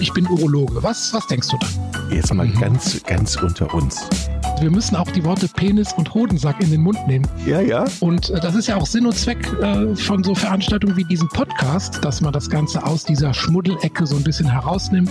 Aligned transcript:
ich 0.00 0.12
bin 0.12 0.26
Urologe. 0.26 0.82
Was, 0.82 1.12
was 1.12 1.26
denkst 1.26 1.48
du 1.48 1.58
dann? 1.58 2.10
Jetzt 2.10 2.32
mal 2.34 2.48
ganz, 2.48 3.02
ganz 3.04 3.36
unter 3.36 3.72
uns. 3.74 4.08
Wir 4.60 4.70
müssen 4.70 4.96
auch 4.96 5.10
die 5.10 5.24
Worte 5.24 5.48
Penis 5.48 5.92
und 5.92 6.12
Hodensack 6.14 6.60
in 6.62 6.70
den 6.70 6.80
Mund 6.82 6.98
nehmen. 7.06 7.26
Ja, 7.46 7.60
ja. 7.60 7.84
Und 8.00 8.30
äh, 8.30 8.40
das 8.40 8.54
ist 8.54 8.66
ja 8.66 8.76
auch 8.76 8.86
Sinn 8.86 9.06
und 9.06 9.16
Zweck 9.16 9.46
äh, 9.62 9.94
von 9.96 10.24
so 10.24 10.34
Veranstaltungen 10.34 10.96
wie 10.96 11.04
diesem 11.04 11.28
Podcast, 11.28 12.04
dass 12.04 12.20
man 12.20 12.32
das 12.32 12.48
Ganze 12.50 12.84
aus 12.84 13.04
dieser 13.04 13.32
Schmuddelecke 13.34 14.06
so 14.06 14.16
ein 14.16 14.24
bisschen 14.24 14.50
herausnimmt. 14.50 15.10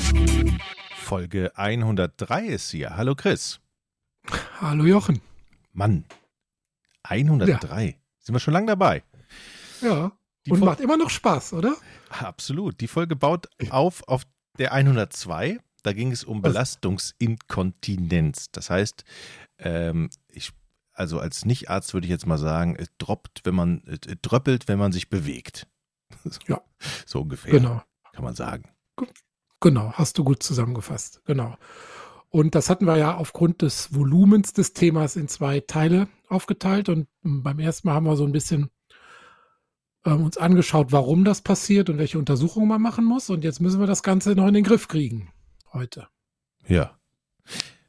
Folge 0.95 1.51
103 1.55 2.45
ist 2.45 2.69
hier. 2.71 2.95
Hallo 2.97 3.15
Chris. 3.15 3.59
Hallo 4.61 4.85
Jochen. 4.85 5.21
Mann, 5.73 6.05
103. 7.03 7.95
Sind 8.19 8.35
wir 8.35 8.39
schon 8.39 8.53
lange 8.53 8.67
dabei? 8.67 9.03
Ja. 9.81 10.11
Die 10.45 10.51
und 10.51 10.59
Fol- 10.59 10.65
macht 10.67 10.79
immer 10.79 10.97
noch 10.97 11.09
Spaß, 11.09 11.53
oder? 11.53 11.75
Absolut. 12.09 12.79
Die 12.81 12.87
Folge 12.87 13.15
baut 13.15 13.47
auf 13.69 14.07
auf 14.07 14.23
der 14.59 14.73
102. 14.73 15.59
Da 15.81 15.93
ging 15.93 16.11
es 16.11 16.23
um? 16.23 16.41
Belastungsinkontinenz. 16.41 18.51
Das 18.51 18.69
heißt, 18.69 19.03
ähm, 19.59 20.09
ich, 20.29 20.51
also 20.93 21.19
als 21.19 21.45
Nichtarzt 21.45 21.93
würde 21.93 22.05
ich 22.05 22.11
jetzt 22.11 22.27
mal 22.27 22.37
sagen, 22.37 22.75
es 22.77 22.89
droppt, 22.97 23.41
wenn 23.45 23.55
man, 23.55 23.81
es 23.87 23.99
dröppelt, 24.21 24.67
wenn 24.67 24.79
man 24.79 24.91
sich 24.91 25.09
bewegt. 25.09 25.67
Ja. 26.47 26.61
So 27.05 27.21
ungefähr, 27.21 27.51
Genau. 27.51 27.81
kann 28.13 28.23
man 28.23 28.35
sagen. 28.35 28.69
Genau, 29.61 29.91
hast 29.93 30.17
du 30.17 30.23
gut 30.23 30.43
zusammengefasst. 30.43 31.21
Genau. 31.25 31.57
Und 32.29 32.55
das 32.55 32.69
hatten 32.69 32.85
wir 32.85 32.97
ja 32.97 33.15
aufgrund 33.15 33.61
des 33.61 33.93
Volumens 33.93 34.53
des 34.53 34.73
Themas 34.73 35.15
in 35.15 35.27
zwei 35.27 35.59
Teile 35.61 36.07
aufgeteilt. 36.27 36.89
Und 36.89 37.07
beim 37.21 37.59
ersten 37.59 37.87
Mal 37.87 37.95
haben 37.95 38.05
wir 38.05 38.15
so 38.15 38.25
ein 38.25 38.31
bisschen 38.31 38.69
ähm, 40.05 40.23
uns 40.23 40.37
angeschaut, 40.37 40.91
warum 40.91 41.25
das 41.25 41.41
passiert 41.41 41.89
und 41.89 41.97
welche 41.97 42.19
Untersuchungen 42.19 42.67
man 42.67 42.81
machen 42.81 43.05
muss. 43.05 43.29
Und 43.29 43.43
jetzt 43.43 43.59
müssen 43.59 43.79
wir 43.79 43.87
das 43.87 44.03
Ganze 44.03 44.31
noch 44.35 44.47
in 44.47 44.53
den 44.53 44.63
Griff 44.63 44.87
kriegen 44.87 45.29
heute. 45.73 46.07
Ja. 46.67 46.97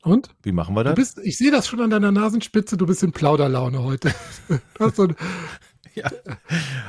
Und? 0.02 0.30
Wie 0.42 0.52
machen 0.52 0.74
wir 0.74 0.82
Du 0.84 0.90
das? 0.90 0.96
bist, 0.96 1.18
ich 1.26 1.36
sehe 1.36 1.50
das 1.50 1.66
schon 1.68 1.80
an 1.80 1.90
deiner 1.90 2.10
Nasenspitze, 2.10 2.76
du 2.78 2.86
bist 2.86 3.02
in 3.02 3.12
Plauderlaune 3.12 3.82
heute. 3.82 4.14
So 4.94 5.04
ein 5.04 5.16
ja. 5.94 6.10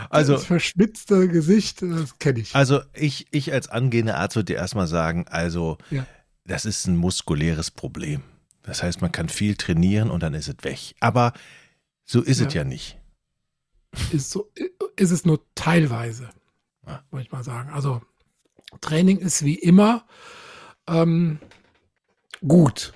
Also, 0.10 0.34
das 0.34 0.46
verschmitzte 0.46 1.28
Gesicht, 1.28 1.82
das 1.82 2.18
kenne 2.20 2.40
ich. 2.40 2.56
Also 2.56 2.82
ich, 2.94 3.28
ich 3.32 3.52
als 3.52 3.68
angehender 3.68 4.18
Arzt 4.18 4.36
würde 4.38 4.54
dir 4.54 4.58
erstmal 4.58 4.88
sagen, 4.88 5.26
also 5.28 5.78
Ja. 5.90 6.06
das 6.46 6.66
ist 6.66 6.88
ein 6.88 6.96
muskuläres 6.96 7.72
Problem. 7.72 8.22
Das 8.64 8.84
heißt, 8.84 9.02
man 9.02 9.12
kann 9.12 9.28
viel 9.28 9.56
trainieren 9.56 10.10
und 10.12 10.22
dann 10.24 10.34
ist 10.36 10.48
es 10.48 10.56
weg. 10.64 10.96
Aber 11.02 11.34
so 12.06 12.22
ist 12.22 12.40
es 12.40 12.54
Ja. 12.54 12.62
ja 12.62 12.64
nicht. 12.64 12.98
Ist, 14.12 14.30
so, 14.32 14.52
ist 14.96 15.12
es 15.12 15.26
nur 15.26 15.42
teilweise, 15.56 16.30
Ja. 16.88 17.04
wollte 17.12 17.26
ich 17.28 17.32
mal 17.32 17.44
sagen. 17.44 17.70
Also 17.70 18.02
Training 18.82 19.18
ist 19.20 19.44
wie 19.44 19.56
immer 19.56 20.06
ähm, 20.88 21.40
gut. 22.46 22.94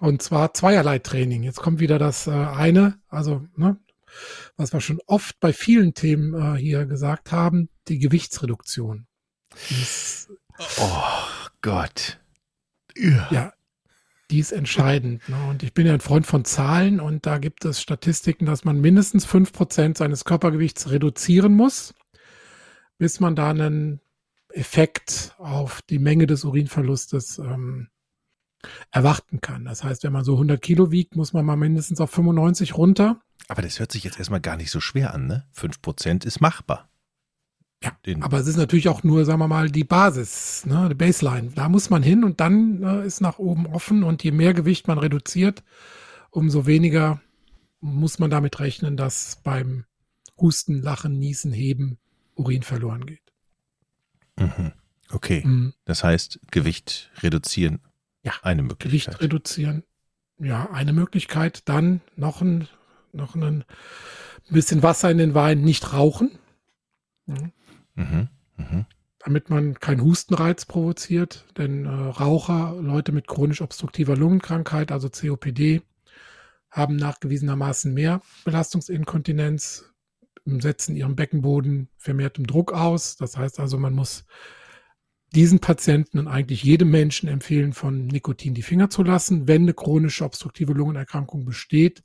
Und 0.00 0.22
zwar 0.22 0.54
zweierlei 0.54 0.98
Training. 0.98 1.42
Jetzt 1.42 1.60
kommt 1.60 1.80
wieder 1.80 1.98
das 1.98 2.26
äh, 2.26 2.30
eine, 2.30 2.98
also 3.08 3.46
ne, 3.56 3.78
was 4.56 4.72
wir 4.72 4.80
schon 4.80 5.00
oft 5.06 5.40
bei 5.40 5.52
vielen 5.52 5.94
Themen 5.94 6.34
äh, 6.34 6.58
hier 6.58 6.86
gesagt 6.86 7.32
haben, 7.32 7.68
die 7.88 7.98
Gewichtsreduktion. 7.98 9.06
Ist, 9.70 10.30
Oh 10.78 11.02
Gott. 11.62 12.20
ja, 12.96 13.52
die 14.30 14.38
ist 14.38 14.52
entscheidend. 14.52 15.28
Ne? 15.28 15.36
Und 15.48 15.62
ich 15.62 15.74
bin 15.74 15.86
ja 15.86 15.92
ein 15.92 16.00
Freund 16.00 16.26
von 16.26 16.44
Zahlen 16.44 17.00
und 17.00 17.26
da 17.26 17.38
gibt 17.38 17.64
es 17.64 17.80
Statistiken, 17.80 18.46
dass 18.46 18.64
man 18.64 18.80
mindestens 18.80 19.26
5% 19.26 19.96
seines 19.96 20.24
Körpergewichts 20.24 20.90
reduzieren 20.90 21.54
muss, 21.54 21.94
bis 22.98 23.20
man 23.20 23.36
da 23.36 23.50
einen 23.50 24.00
Effekt 24.50 25.34
auf 25.38 25.82
die 25.82 25.98
Menge 25.98 26.26
des 26.26 26.44
Urinverlustes 26.44 27.38
ähm, 27.38 27.88
erwarten 28.90 29.40
kann. 29.40 29.64
Das 29.64 29.84
heißt, 29.84 30.04
wenn 30.04 30.12
man 30.12 30.24
so 30.24 30.34
100 30.34 30.60
Kilo 30.62 30.90
wiegt, 30.90 31.16
muss 31.16 31.32
man 31.32 31.44
mal 31.44 31.56
mindestens 31.56 32.00
auf 32.00 32.10
95 32.10 32.76
runter. 32.76 33.20
Aber 33.48 33.62
das 33.62 33.78
hört 33.78 33.92
sich 33.92 34.04
jetzt 34.04 34.18
erstmal 34.18 34.40
gar 34.40 34.56
nicht 34.56 34.70
so 34.70 34.80
schwer 34.80 35.12
an, 35.12 35.26
ne? 35.26 35.46
5% 35.54 36.24
ist 36.24 36.40
machbar. 36.40 36.88
Ja, 37.84 37.92
Den, 38.06 38.22
Aber 38.22 38.38
es 38.38 38.46
ist 38.46 38.56
natürlich 38.56 38.88
auch 38.88 39.02
nur, 39.02 39.24
sagen 39.24 39.38
wir 39.40 39.48
mal, 39.48 39.70
die 39.70 39.84
Basis, 39.84 40.64
ne, 40.66 40.88
die 40.88 40.94
Baseline. 40.94 41.50
Da 41.54 41.68
muss 41.68 41.90
man 41.90 42.02
hin 42.02 42.24
und 42.24 42.40
dann 42.40 42.82
äh, 42.82 43.06
ist 43.06 43.20
nach 43.20 43.38
oben 43.38 43.66
offen 43.66 44.02
und 44.02 44.24
je 44.24 44.30
mehr 44.32 44.54
Gewicht 44.54 44.88
man 44.88 44.98
reduziert, 44.98 45.62
umso 46.30 46.66
weniger 46.66 47.20
muss 47.80 48.18
man 48.18 48.30
damit 48.30 48.58
rechnen, 48.60 48.96
dass 48.96 49.36
beim 49.42 49.84
Husten, 50.40 50.80
Lachen, 50.82 51.18
Niesen, 51.18 51.52
Heben 51.52 51.98
Urin 52.34 52.62
verloren 52.62 53.06
geht. 53.06 53.32
mhm. 54.38 54.72
Okay, 55.10 55.42
Mhm. 55.44 55.74
das 55.84 56.02
heißt, 56.02 56.40
Gewicht 56.50 57.10
reduzieren. 57.22 57.80
Ja, 58.24 58.32
Eine 58.42 58.62
Gewicht 58.62 58.80
Möglichkeit. 58.82 59.20
reduzieren. 59.20 59.84
Ja, 60.38 60.70
eine 60.70 60.92
Möglichkeit. 60.94 61.68
Dann 61.68 62.00
noch 62.16 62.40
ein, 62.40 62.66
noch 63.12 63.34
ein 63.36 63.64
bisschen 64.48 64.82
Wasser 64.82 65.10
in 65.10 65.18
den 65.18 65.34
Wein, 65.34 65.60
nicht 65.60 65.92
rauchen. 65.92 66.38
Mhm. 67.26 67.52
Mhm. 67.94 68.28
Mhm. 68.56 68.86
damit 69.18 69.50
man 69.50 69.74
keinen 69.80 70.02
Hustenreiz 70.02 70.64
provoziert. 70.66 71.46
Denn 71.56 71.86
äh, 71.86 71.88
Raucher, 71.88 72.76
Leute 72.80 73.12
mit 73.12 73.26
chronisch 73.26 73.62
obstruktiver 73.62 74.16
Lungenkrankheit, 74.16 74.92
also 74.92 75.08
COPD, 75.08 75.82
haben 76.70 76.96
nachgewiesenermaßen 76.96 77.94
mehr 77.94 78.20
Belastungsinkontinenz, 78.44 79.92
setzen 80.44 80.96
ihren 80.96 81.16
Beckenboden 81.16 81.88
vermehrtem 81.96 82.46
Druck 82.46 82.72
aus. 82.72 83.16
Das 83.16 83.36
heißt 83.36 83.60
also, 83.60 83.78
man 83.78 83.94
muss 83.94 84.26
diesen 85.34 85.58
Patienten 85.58 86.18
und 86.18 86.28
eigentlich 86.28 86.62
jedem 86.62 86.90
Menschen 86.90 87.28
empfehlen, 87.28 87.72
von 87.72 88.06
Nikotin 88.06 88.54
die 88.54 88.62
Finger 88.62 88.90
zu 88.90 89.02
lassen. 89.02 89.48
Wenn 89.48 89.62
eine 89.62 89.74
chronische 89.74 90.24
obstruktive 90.24 90.72
Lungenerkrankung 90.72 91.44
besteht, 91.44 92.02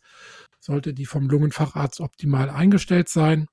sollte 0.59 0.93
die 0.93 1.05
vom 1.05 1.29
Lungenfacharzt 1.29 1.99
optimal 1.99 2.49
eingestellt 2.49 3.09
sein. 3.09 3.47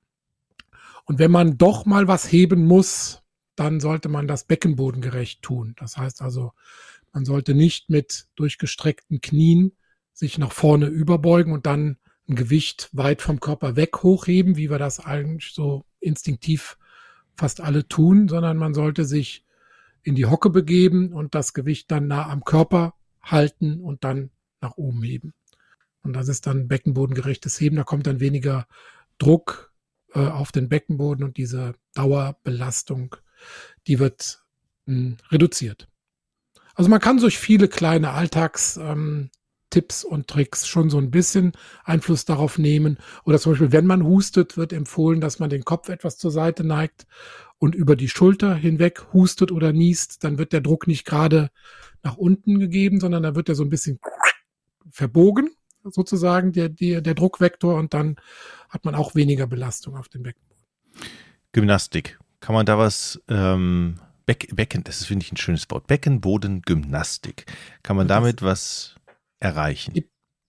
Und 1.07 1.19
wenn 1.19 1.31
man 1.31 1.57
doch 1.57 1.85
mal 1.85 2.07
was 2.07 2.31
heben 2.31 2.65
muss, 2.65 3.23
dann 3.55 3.79
sollte 3.79 4.09
man 4.09 4.27
das 4.27 4.43
beckenbodengerecht 4.43 5.41
tun. 5.41 5.73
Das 5.77 5.97
heißt 5.97 6.21
also, 6.21 6.51
man 7.13 7.25
sollte 7.25 7.55
nicht 7.55 7.89
mit 7.89 8.27
durchgestreckten 8.35 9.21
Knien 9.21 9.71
sich 10.13 10.37
nach 10.37 10.51
vorne 10.51 10.87
überbeugen 10.87 11.53
und 11.53 11.65
dann 11.65 11.97
ein 12.29 12.35
Gewicht 12.35 12.89
weit 12.91 13.21
vom 13.21 13.39
Körper 13.39 13.75
weg 13.75 14.03
hochheben, 14.03 14.57
wie 14.57 14.69
wir 14.69 14.77
das 14.77 14.99
eigentlich 14.99 15.53
so 15.53 15.85
instinktiv 16.01 16.77
fast 17.35 17.61
alle 17.61 17.87
tun, 17.87 18.27
sondern 18.27 18.57
man 18.57 18.73
sollte 18.73 19.05
sich 19.05 19.45
in 20.03 20.15
die 20.15 20.25
Hocke 20.25 20.49
begeben 20.49 21.13
und 21.13 21.35
das 21.35 21.53
Gewicht 21.53 21.89
dann 21.89 22.07
nah 22.07 22.29
am 22.29 22.43
Körper 22.43 22.95
halten 23.21 23.79
und 23.79 24.03
dann 24.03 24.29
nach 24.59 24.75
oben 24.75 25.03
heben. 25.03 25.33
Und 26.03 26.13
das 26.13 26.27
ist 26.27 26.47
dann 26.47 26.67
beckenbodengerechtes 26.67 27.59
Heben. 27.59 27.77
Da 27.77 27.83
kommt 27.83 28.07
dann 28.07 28.19
weniger 28.19 28.67
Druck 29.17 29.66
äh, 30.17 30.29
auf 30.29 30.51
den 30.51 30.67
Beckenboden 30.67 31.23
und 31.23 31.37
diese 31.37 31.75
Dauerbelastung, 31.93 33.15
die 33.85 33.99
wird 33.99 34.43
mh, 34.87 35.17
reduziert. 35.29 35.87
Also 36.73 36.89
man 36.89 36.99
kann 36.99 37.19
durch 37.19 37.37
viele 37.37 37.67
kleine 37.67 38.11
Alltags 38.11 38.77
ähm, 38.77 39.29
und 40.09 40.27
Tricks 40.27 40.67
schon 40.67 40.89
so 40.89 40.97
ein 40.97 41.11
bisschen 41.11 41.51
Einfluss 41.83 42.25
darauf 42.25 42.57
nehmen. 42.57 42.97
Oder 43.25 43.37
zum 43.37 43.51
Beispiel, 43.51 43.71
wenn 43.71 43.85
man 43.85 44.03
hustet, 44.03 44.57
wird 44.57 44.73
empfohlen, 44.73 45.21
dass 45.21 45.37
man 45.37 45.51
den 45.51 45.65
Kopf 45.65 45.89
etwas 45.89 46.17
zur 46.17 46.31
Seite 46.31 46.63
neigt 46.63 47.05
und 47.59 47.75
über 47.75 47.95
die 47.95 48.09
Schulter 48.09 48.55
hinweg 48.55 49.13
hustet 49.13 49.51
oder 49.51 49.73
niest. 49.73 50.23
Dann 50.23 50.39
wird 50.39 50.51
der 50.51 50.61
Druck 50.61 50.87
nicht 50.87 51.05
gerade 51.05 51.51
nach 52.01 52.17
unten 52.17 52.57
gegeben, 52.57 52.99
sondern 52.99 53.21
da 53.21 53.35
wird 53.35 53.49
er 53.49 53.55
so 53.55 53.63
ein 53.63 53.69
bisschen 53.69 53.99
verbogen, 54.89 55.51
sozusagen, 55.91 56.51
der, 56.51 56.69
der, 56.69 57.01
der 57.01 57.13
Druckvektor. 57.13 57.75
Und 57.75 57.93
dann 57.93 58.17
hat 58.69 58.85
man 58.85 58.95
auch 58.95 59.15
weniger 59.15 59.47
Belastung 59.47 59.95
auf 59.95 60.09
den 60.09 60.23
Beckenboden. 60.23 60.63
Gymnastik. 61.51 62.19
Kann 62.39 62.53
man 62.53 62.65
da 62.65 62.77
was, 62.77 63.21
ähm, 63.27 63.99
Beck, 64.27 64.49
Becken, 64.53 64.83
das 64.83 64.99
ist, 64.99 65.07
finde 65.07 65.23
ich, 65.25 65.31
ein 65.31 65.37
schönes 65.37 65.69
Wort. 65.69 65.87
Beckenboden-Gymnastik. 65.87 67.45
Kann 67.81 67.95
man 67.95 68.07
damit 68.09 68.41
was 68.41 68.95
erreichen? 69.39 69.93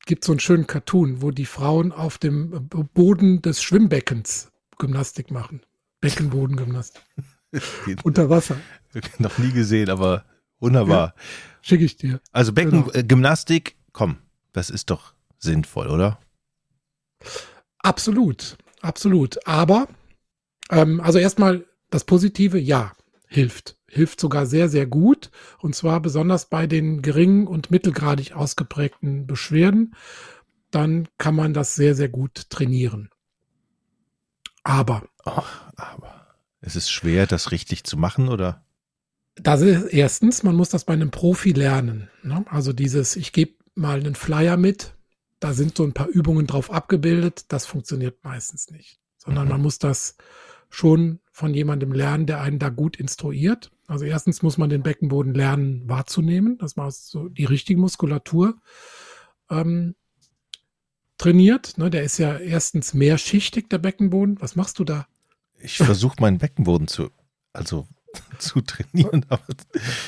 Gibt 0.04 0.24
so 0.24 0.32
einen 0.32 0.40
schönen 0.40 0.66
Cartoon, 0.66 1.22
wo 1.22 1.30
die 1.30 1.46
Frauen 1.46 1.92
auf 1.92 2.18
dem 2.18 2.68
Boden 2.68 3.40
des 3.40 3.62
Schwimmbeckens 3.62 4.50
Gymnastik 4.78 5.30
machen. 5.30 5.62
Beckenbodengymnastik. 6.00 7.02
Unter 8.02 8.28
Wasser. 8.28 8.56
Noch 9.18 9.38
nie 9.38 9.52
gesehen, 9.52 9.90
aber 9.90 10.24
wunderbar. 10.58 11.14
Schicke 11.62 11.84
ich 11.84 11.96
dir. 11.96 12.20
Also 12.32 12.52
Genau. 12.52 12.82
Beckengymnastik, 12.82 13.76
komm, 13.92 14.18
das 14.52 14.70
ist 14.70 14.90
doch 14.90 15.14
sinnvoll, 15.38 15.88
oder? 15.88 16.18
Absolut, 17.78 18.56
absolut. 18.80 19.46
Aber, 19.46 19.88
ähm, 20.70 21.00
also 21.00 21.18
erstmal 21.18 21.66
das 21.90 22.04
Positive, 22.04 22.58
ja, 22.58 22.92
hilft. 23.26 23.76
Hilft 23.86 24.20
sogar 24.20 24.46
sehr, 24.46 24.68
sehr 24.68 24.86
gut. 24.86 25.30
Und 25.58 25.74
zwar 25.74 26.00
besonders 26.00 26.46
bei 26.46 26.66
den 26.66 27.00
geringen 27.02 27.46
und 27.46 27.70
mittelgradig 27.70 28.32
ausgeprägten 28.32 29.26
Beschwerden. 29.26 29.94
Dann 30.70 31.08
kann 31.16 31.34
man 31.34 31.54
das 31.54 31.74
sehr, 31.74 31.94
sehr 31.94 32.10
gut 32.10 32.50
trainieren. 32.50 33.08
Aber 34.64 35.04
Oh, 35.36 35.42
aber 35.76 36.26
es 36.60 36.74
ist 36.74 36.90
schwer, 36.90 37.26
das 37.26 37.52
richtig 37.52 37.84
zu 37.84 37.96
machen, 37.96 38.28
oder? 38.28 38.64
Das 39.34 39.60
ist 39.60 39.92
erstens, 39.92 40.42
man 40.42 40.56
muss 40.56 40.70
das 40.70 40.84
bei 40.84 40.94
einem 40.94 41.10
Profi 41.10 41.52
lernen. 41.52 42.08
Ne? 42.22 42.44
Also 42.48 42.72
dieses, 42.72 43.14
ich 43.14 43.32
gebe 43.32 43.52
mal 43.74 44.00
einen 44.00 44.14
Flyer 44.14 44.56
mit, 44.56 44.94
da 45.40 45.52
sind 45.52 45.76
so 45.76 45.84
ein 45.84 45.92
paar 45.92 46.08
Übungen 46.08 46.46
drauf 46.46 46.70
abgebildet, 46.70 47.46
das 47.48 47.66
funktioniert 47.66 48.24
meistens 48.24 48.70
nicht. 48.70 48.98
Sondern 49.16 49.44
mhm. 49.44 49.52
man 49.52 49.62
muss 49.62 49.78
das 49.78 50.16
schon 50.70 51.20
von 51.32 51.54
jemandem 51.54 51.92
lernen, 51.92 52.26
der 52.26 52.40
einen 52.40 52.58
da 52.58 52.68
gut 52.68 52.96
instruiert. 52.96 53.70
Also 53.86 54.04
erstens 54.04 54.42
muss 54.42 54.58
man 54.58 54.68
den 54.68 54.82
Beckenboden 54.82 55.34
lernen 55.34 55.88
wahrzunehmen, 55.88 56.58
dass 56.58 56.76
man 56.76 56.90
so 56.90 57.28
die 57.28 57.46
richtige 57.46 57.80
Muskulatur 57.80 58.60
ähm, 59.50 59.94
trainiert. 61.16 61.78
Ne, 61.78 61.90
der 61.90 62.02
ist 62.02 62.18
ja 62.18 62.36
erstens 62.36 62.92
mehrschichtig, 62.92 63.70
der 63.70 63.78
Beckenboden. 63.78 64.40
Was 64.40 64.56
machst 64.56 64.78
du 64.78 64.84
da? 64.84 65.06
Ich 65.60 65.78
versuche 65.78 66.20
meinen 66.20 66.38
Beckenboden 66.38 66.86
zu, 66.86 67.10
also 67.52 67.86
zu 68.38 68.60
trainieren. 68.60 69.24
Aber 69.28 69.42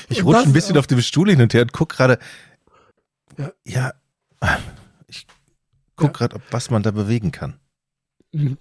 ich 0.09 0.23
rutsche 0.23 0.43
ein 0.43 0.53
bisschen 0.53 0.77
auf 0.77 0.87
dem 0.87 1.01
Stuhl 1.01 1.29
hin 1.29 1.41
und 1.41 1.53
her 1.53 1.63
und 1.63 1.73
gucke 1.73 1.95
gerade. 1.95 2.19
Ja. 3.37 3.51
ja, 3.65 3.93
gucke 6.01 6.19
ja. 6.19 6.27
gerade, 6.27 6.41
was 6.51 6.69
man 6.69 6.83
da 6.83 6.91
bewegen 6.91 7.31
kann. 7.31 7.59
Mhm. 8.31 8.57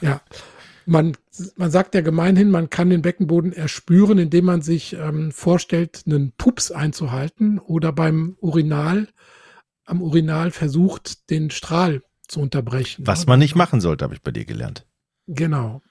Ja, 0.00 0.20
man, 0.86 1.16
man 1.56 1.70
sagt 1.70 1.94
ja 1.94 2.00
gemeinhin, 2.00 2.50
man 2.50 2.70
kann 2.70 2.90
den 2.90 3.02
Beckenboden 3.02 3.52
erspüren, 3.52 4.18
indem 4.18 4.46
man 4.46 4.62
sich 4.62 4.94
ähm, 4.94 5.32
vorstellt, 5.32 6.04
einen 6.06 6.32
Pups 6.32 6.70
einzuhalten 6.70 7.58
oder 7.58 7.92
beim 7.92 8.36
Urinal, 8.40 9.08
am 9.84 10.02
Urinal 10.02 10.50
versucht, 10.50 11.30
den 11.30 11.50
Strahl 11.50 12.02
zu 12.26 12.40
unterbrechen. 12.40 13.06
Was 13.06 13.26
man 13.26 13.38
nicht 13.38 13.54
machen 13.54 13.80
sollte, 13.80 14.04
habe 14.04 14.14
ich 14.14 14.22
bei 14.22 14.30
dir 14.30 14.44
gelernt. 14.44 14.86
Genau. 15.26 15.82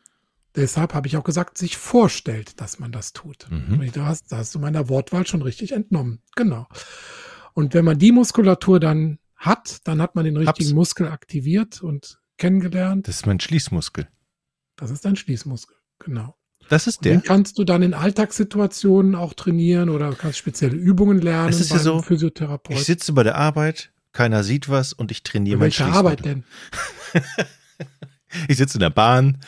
Deshalb 0.56 0.94
habe 0.94 1.08
ich 1.08 1.18
auch 1.18 1.24
gesagt, 1.24 1.58
sich 1.58 1.76
vorstellt, 1.78 2.62
dass 2.62 2.80
man 2.80 2.94
das 2.94 3.12
tut. 3.12 3.48
Mhm. 3.50 3.92
Da, 3.92 4.06
hast, 4.06 4.32
da 4.32 4.38
hast 4.38 4.56
du 4.56 4.60
meiner 4.60 4.88
Wortwahl 4.88 5.28
schon 5.28 5.42
richtig 5.42 5.74
entnommen. 5.74 6.22
Genau. 6.36 6.68
Und 7.54 7.74
wenn 7.74 7.86
man 7.86 8.00
die 8.00 8.14
Muskulatur 8.14 8.80
dann 8.80 9.20
hat, 9.36 9.80
dann 9.88 10.02
hat 10.02 10.16
man 10.16 10.26
den 10.26 10.38
richtigen 10.38 10.70
Hab's. 10.70 10.76
Muskel 10.76 11.08
aktiviert 11.08 11.82
und 11.82 12.20
kennengelernt. 12.38 13.08
Das 13.08 13.18
ist 13.18 13.26
mein 13.26 13.40
Schließmuskel. 13.40 14.08
Das 14.76 14.92
ist 14.92 15.06
dein 15.06 15.16
Schließmuskel, 15.16 15.76
genau. 16.00 16.36
Das 16.70 16.88
ist 16.88 17.06
der. 17.06 17.14
Den 17.14 17.24
kannst 17.24 17.58
du 17.60 17.64
dann 17.64 17.84
in 17.84 17.94
Alltagssituationen 17.94 19.16
auch 19.16 19.34
trainieren 19.34 19.90
oder 19.90 20.14
kannst 20.14 20.40
spezielle 20.40 20.76
Übungen 20.76 21.20
lernen 21.20 21.50
es 21.50 21.60
ist 21.60 21.72
ja 21.72 21.80
so, 21.80 22.02
Physiotherapeut. 22.02 22.76
Ich 22.76 22.86
sitze 22.86 23.14
bei 23.14 23.24
der 23.24 23.36
Arbeit, 23.36 23.92
keiner 24.14 24.44
sieht 24.44 24.68
was 24.68 24.94
und 24.94 25.12
ich 25.12 25.24
trainiere 25.24 25.60
mein 25.60 25.72
Schließmuskel. 25.72 26.04
Welche 26.04 26.24
Arbeit 26.24 26.26
denn? 26.26 26.44
ich 28.48 28.58
sitze 28.58 28.78
in 28.78 28.80
der 28.80 28.90
Bahn 28.90 29.42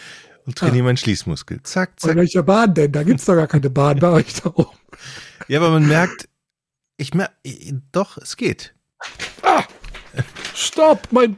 und 0.45 0.57
trainiere 0.57 0.83
ah. 0.83 0.85
meinen 0.85 0.97
Schließmuskel. 0.97 1.61
Zack, 1.63 1.99
zack. 1.99 2.11
Bei 2.11 2.15
welcher 2.15 2.43
Bahn 2.43 2.73
denn? 2.73 2.91
Da 2.91 3.03
gibt's 3.03 3.25
doch 3.25 3.35
gar 3.35 3.47
keine 3.47 3.69
Bahn 3.69 3.99
bei 3.99 4.09
euch 4.09 4.35
da 4.35 4.51
oben. 4.53 4.77
Ja, 5.47 5.59
aber 5.59 5.71
man 5.71 5.87
merkt, 5.87 6.29
ich 6.97 7.13
merke, 7.13 7.33
doch, 7.91 8.17
es 8.17 8.37
geht. 8.37 8.75
Ah, 9.43 9.63
stopp, 10.53 11.07
mein, 11.11 11.37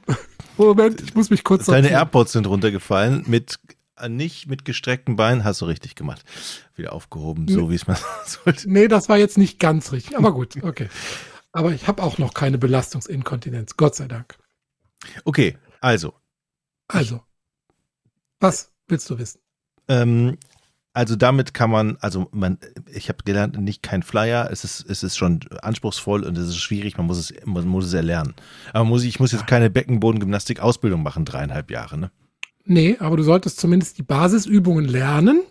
Moment, 0.57 1.01
ich 1.01 1.15
muss 1.15 1.29
mich 1.29 1.43
kurz 1.43 1.65
Deine 1.65 1.83
sortieren. 1.83 1.99
AirPods 1.99 2.31
sind 2.33 2.47
runtergefallen 2.47 3.23
mit 3.27 3.59
äh, 3.97 4.09
nicht 4.09 4.47
mit 4.47 4.65
gestreckten 4.65 5.15
Beinen, 5.15 5.43
hast 5.43 5.61
du 5.61 5.65
richtig 5.65 5.95
gemacht. 5.95 6.23
Wieder 6.75 6.93
aufgehoben, 6.93 7.47
so 7.47 7.69
wie 7.69 7.75
es 7.75 7.87
man 7.87 7.97
sollte. 8.25 8.69
Nee, 8.69 8.87
das 8.87 9.09
war 9.09 9.17
jetzt 9.17 9.37
nicht 9.37 9.59
ganz 9.59 9.91
richtig, 9.91 10.17
aber 10.17 10.33
gut, 10.33 10.61
okay. 10.63 10.89
Aber 11.51 11.71
ich 11.71 11.87
habe 11.87 12.03
auch 12.03 12.17
noch 12.17 12.33
keine 12.33 12.57
Belastungsinkontinenz, 12.57 13.75
Gott 13.77 13.95
sei 13.95 14.07
Dank. 14.07 14.37
Okay, 15.23 15.57
also. 15.81 16.13
Also. 16.87 17.21
Was 18.39 18.71
willst 18.87 19.09
du 19.09 19.17
wissen? 19.17 19.39
Ähm, 19.87 20.37
also 20.99 21.15
damit 21.15 21.53
kann 21.53 21.69
man, 21.69 21.97
also 22.01 22.27
man, 22.33 22.57
ich 22.93 23.07
habe 23.07 23.23
gelernt, 23.23 23.57
nicht 23.57 23.81
kein 23.81 24.03
Flyer, 24.03 24.49
es 24.51 24.65
ist, 24.65 24.85
es 24.89 25.01
ist 25.01 25.15
schon 25.15 25.39
anspruchsvoll 25.61 26.25
und 26.25 26.37
es 26.37 26.49
ist 26.49 26.57
schwierig, 26.57 26.97
man 26.97 27.05
muss 27.05 27.17
es, 27.17 27.33
man 27.45 27.65
muss 27.65 27.85
es 27.85 27.93
erlernen. 27.93 28.33
Aber 28.73 28.83
muss 28.83 29.03
ich, 29.03 29.07
ich 29.07 29.19
muss 29.21 29.31
jetzt 29.31 29.47
keine 29.47 29.69
Beckenbodengymnastik-Ausbildung 29.69 31.01
machen, 31.01 31.23
dreieinhalb 31.23 31.71
Jahre, 31.71 31.97
ne? 31.97 32.11
Nee, 32.65 32.97
aber 32.99 33.15
du 33.15 33.23
solltest 33.23 33.61
zumindest 33.61 33.97
die 33.97 34.03
Basisübungen 34.03 34.83
lernen. 34.83 35.41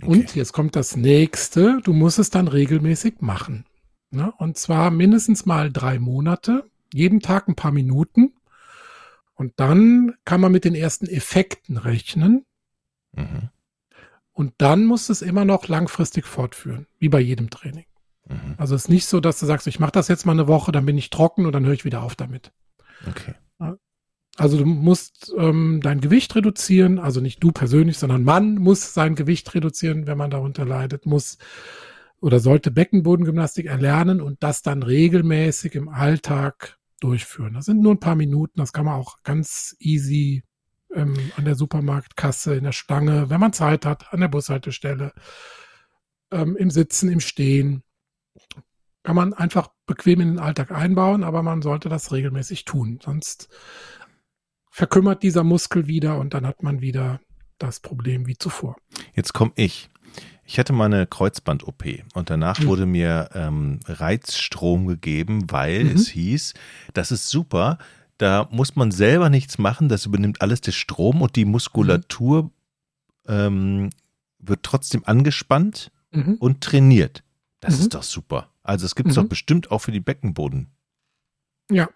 Okay. 0.00 0.06
Und 0.06 0.36
jetzt 0.36 0.52
kommt 0.52 0.76
das 0.76 0.96
nächste, 0.96 1.80
du 1.82 1.92
musst 1.92 2.20
es 2.20 2.30
dann 2.30 2.46
regelmäßig 2.46 3.16
machen. 3.18 3.66
Ne? 4.10 4.32
Und 4.38 4.56
zwar 4.56 4.92
mindestens 4.92 5.46
mal 5.46 5.72
drei 5.72 5.98
Monate, 5.98 6.70
jeden 6.94 7.18
Tag 7.18 7.48
ein 7.48 7.56
paar 7.56 7.72
Minuten. 7.72 8.34
Und 9.34 9.54
dann 9.56 10.14
kann 10.24 10.40
man 10.40 10.52
mit 10.52 10.64
den 10.64 10.76
ersten 10.76 11.06
Effekten 11.06 11.76
rechnen. 11.76 12.44
Mhm. 13.16 13.50
Und 14.32 14.54
dann 14.58 14.86
musst 14.86 15.08
du 15.08 15.12
es 15.12 15.22
immer 15.22 15.44
noch 15.44 15.68
langfristig 15.68 16.26
fortführen, 16.26 16.86
wie 16.98 17.08
bei 17.08 17.20
jedem 17.20 17.50
Training. 17.50 17.84
Mhm. 18.26 18.54
Also 18.56 18.74
es 18.74 18.82
ist 18.82 18.88
nicht 18.88 19.06
so, 19.06 19.20
dass 19.20 19.38
du 19.38 19.46
sagst, 19.46 19.66
ich 19.66 19.78
mache 19.78 19.92
das 19.92 20.08
jetzt 20.08 20.24
mal 20.24 20.32
eine 20.32 20.48
Woche, 20.48 20.72
dann 20.72 20.86
bin 20.86 20.96
ich 20.96 21.10
trocken 21.10 21.46
und 21.46 21.52
dann 21.52 21.66
höre 21.66 21.74
ich 21.74 21.84
wieder 21.84 22.02
auf 22.02 22.16
damit. 22.16 22.52
Okay. 23.06 23.34
Also 24.36 24.56
du 24.56 24.64
musst 24.64 25.32
ähm, 25.36 25.80
dein 25.82 26.00
Gewicht 26.00 26.34
reduzieren, 26.34 26.98
also 26.98 27.20
nicht 27.20 27.42
du 27.44 27.52
persönlich, 27.52 27.98
sondern 27.98 28.24
man 28.24 28.54
muss 28.54 28.94
sein 28.94 29.14
Gewicht 29.14 29.54
reduzieren, 29.54 30.06
wenn 30.06 30.16
man 30.16 30.30
darunter 30.30 30.64
leidet, 30.64 31.04
muss 31.04 31.36
oder 32.20 32.40
sollte 32.40 32.70
Beckenbodengymnastik 32.70 33.66
erlernen 33.66 34.20
und 34.20 34.42
das 34.42 34.62
dann 34.62 34.82
regelmäßig 34.82 35.74
im 35.74 35.88
Alltag 35.88 36.78
durchführen. 37.00 37.54
Das 37.54 37.66
sind 37.66 37.82
nur 37.82 37.92
ein 37.94 38.00
paar 38.00 38.14
Minuten, 38.14 38.58
das 38.58 38.72
kann 38.72 38.86
man 38.86 38.94
auch 38.94 39.22
ganz 39.22 39.76
easy 39.80 40.44
ähm, 40.94 41.32
an 41.36 41.44
der 41.44 41.54
Supermarktkasse, 41.54 42.54
in 42.54 42.64
der 42.64 42.72
Stange, 42.72 43.30
wenn 43.30 43.40
man 43.40 43.52
Zeit 43.52 43.86
hat, 43.86 44.12
an 44.12 44.20
der 44.20 44.28
Bushaltestelle, 44.28 45.12
ähm, 46.30 46.56
im 46.56 46.70
Sitzen, 46.70 47.10
im 47.10 47.20
Stehen. 47.20 47.82
Kann 49.02 49.16
man 49.16 49.34
einfach 49.34 49.68
bequem 49.86 50.20
in 50.20 50.28
den 50.28 50.38
Alltag 50.38 50.70
einbauen, 50.70 51.24
aber 51.24 51.42
man 51.42 51.60
sollte 51.62 51.88
das 51.88 52.12
regelmäßig 52.12 52.64
tun. 52.64 53.00
Sonst 53.02 53.48
verkümmert 54.70 55.22
dieser 55.22 55.44
Muskel 55.44 55.86
wieder 55.86 56.18
und 56.18 56.34
dann 56.34 56.46
hat 56.46 56.62
man 56.62 56.80
wieder 56.80 57.20
das 57.58 57.80
Problem 57.80 58.26
wie 58.26 58.36
zuvor. 58.36 58.76
Jetzt 59.14 59.32
komme 59.32 59.52
ich. 59.56 59.90
Ich 60.44 60.58
hatte 60.58 60.72
mal 60.72 60.86
eine 60.86 61.06
Kreuzband-OP 61.06 61.84
und 62.14 62.30
danach 62.30 62.58
mhm. 62.60 62.66
wurde 62.66 62.86
mir 62.86 63.30
ähm, 63.34 63.80
Reizstrom 63.86 64.86
gegeben, 64.86 65.50
weil 65.50 65.84
mhm. 65.84 65.96
es 65.96 66.08
hieß, 66.08 66.54
das 66.94 67.12
ist 67.12 67.28
super, 67.28 67.78
da 68.22 68.48
muss 68.52 68.76
man 68.76 68.92
selber 68.92 69.30
nichts 69.30 69.58
machen, 69.58 69.88
das 69.88 70.06
übernimmt 70.06 70.42
alles 70.42 70.60
der 70.60 70.70
Strom 70.70 71.22
und 71.22 71.34
die 71.34 71.44
Muskulatur 71.44 72.44
mhm. 72.44 72.50
ähm, 73.26 73.90
wird 74.38 74.62
trotzdem 74.62 75.02
angespannt 75.04 75.90
mhm. 76.12 76.36
und 76.38 76.60
trainiert. 76.60 77.24
Das 77.58 77.74
ist 77.74 77.86
mhm. 77.86 77.90
doch 77.90 78.02
super. 78.04 78.48
Also 78.62 78.86
es 78.86 78.94
gibt 78.94 79.08
es 79.08 79.16
doch 79.16 79.24
mhm. 79.24 79.28
bestimmt 79.28 79.70
auch 79.72 79.80
für 79.80 79.90
die 79.90 79.98
Beckenboden. 79.98 80.68
Ja, 81.68 81.88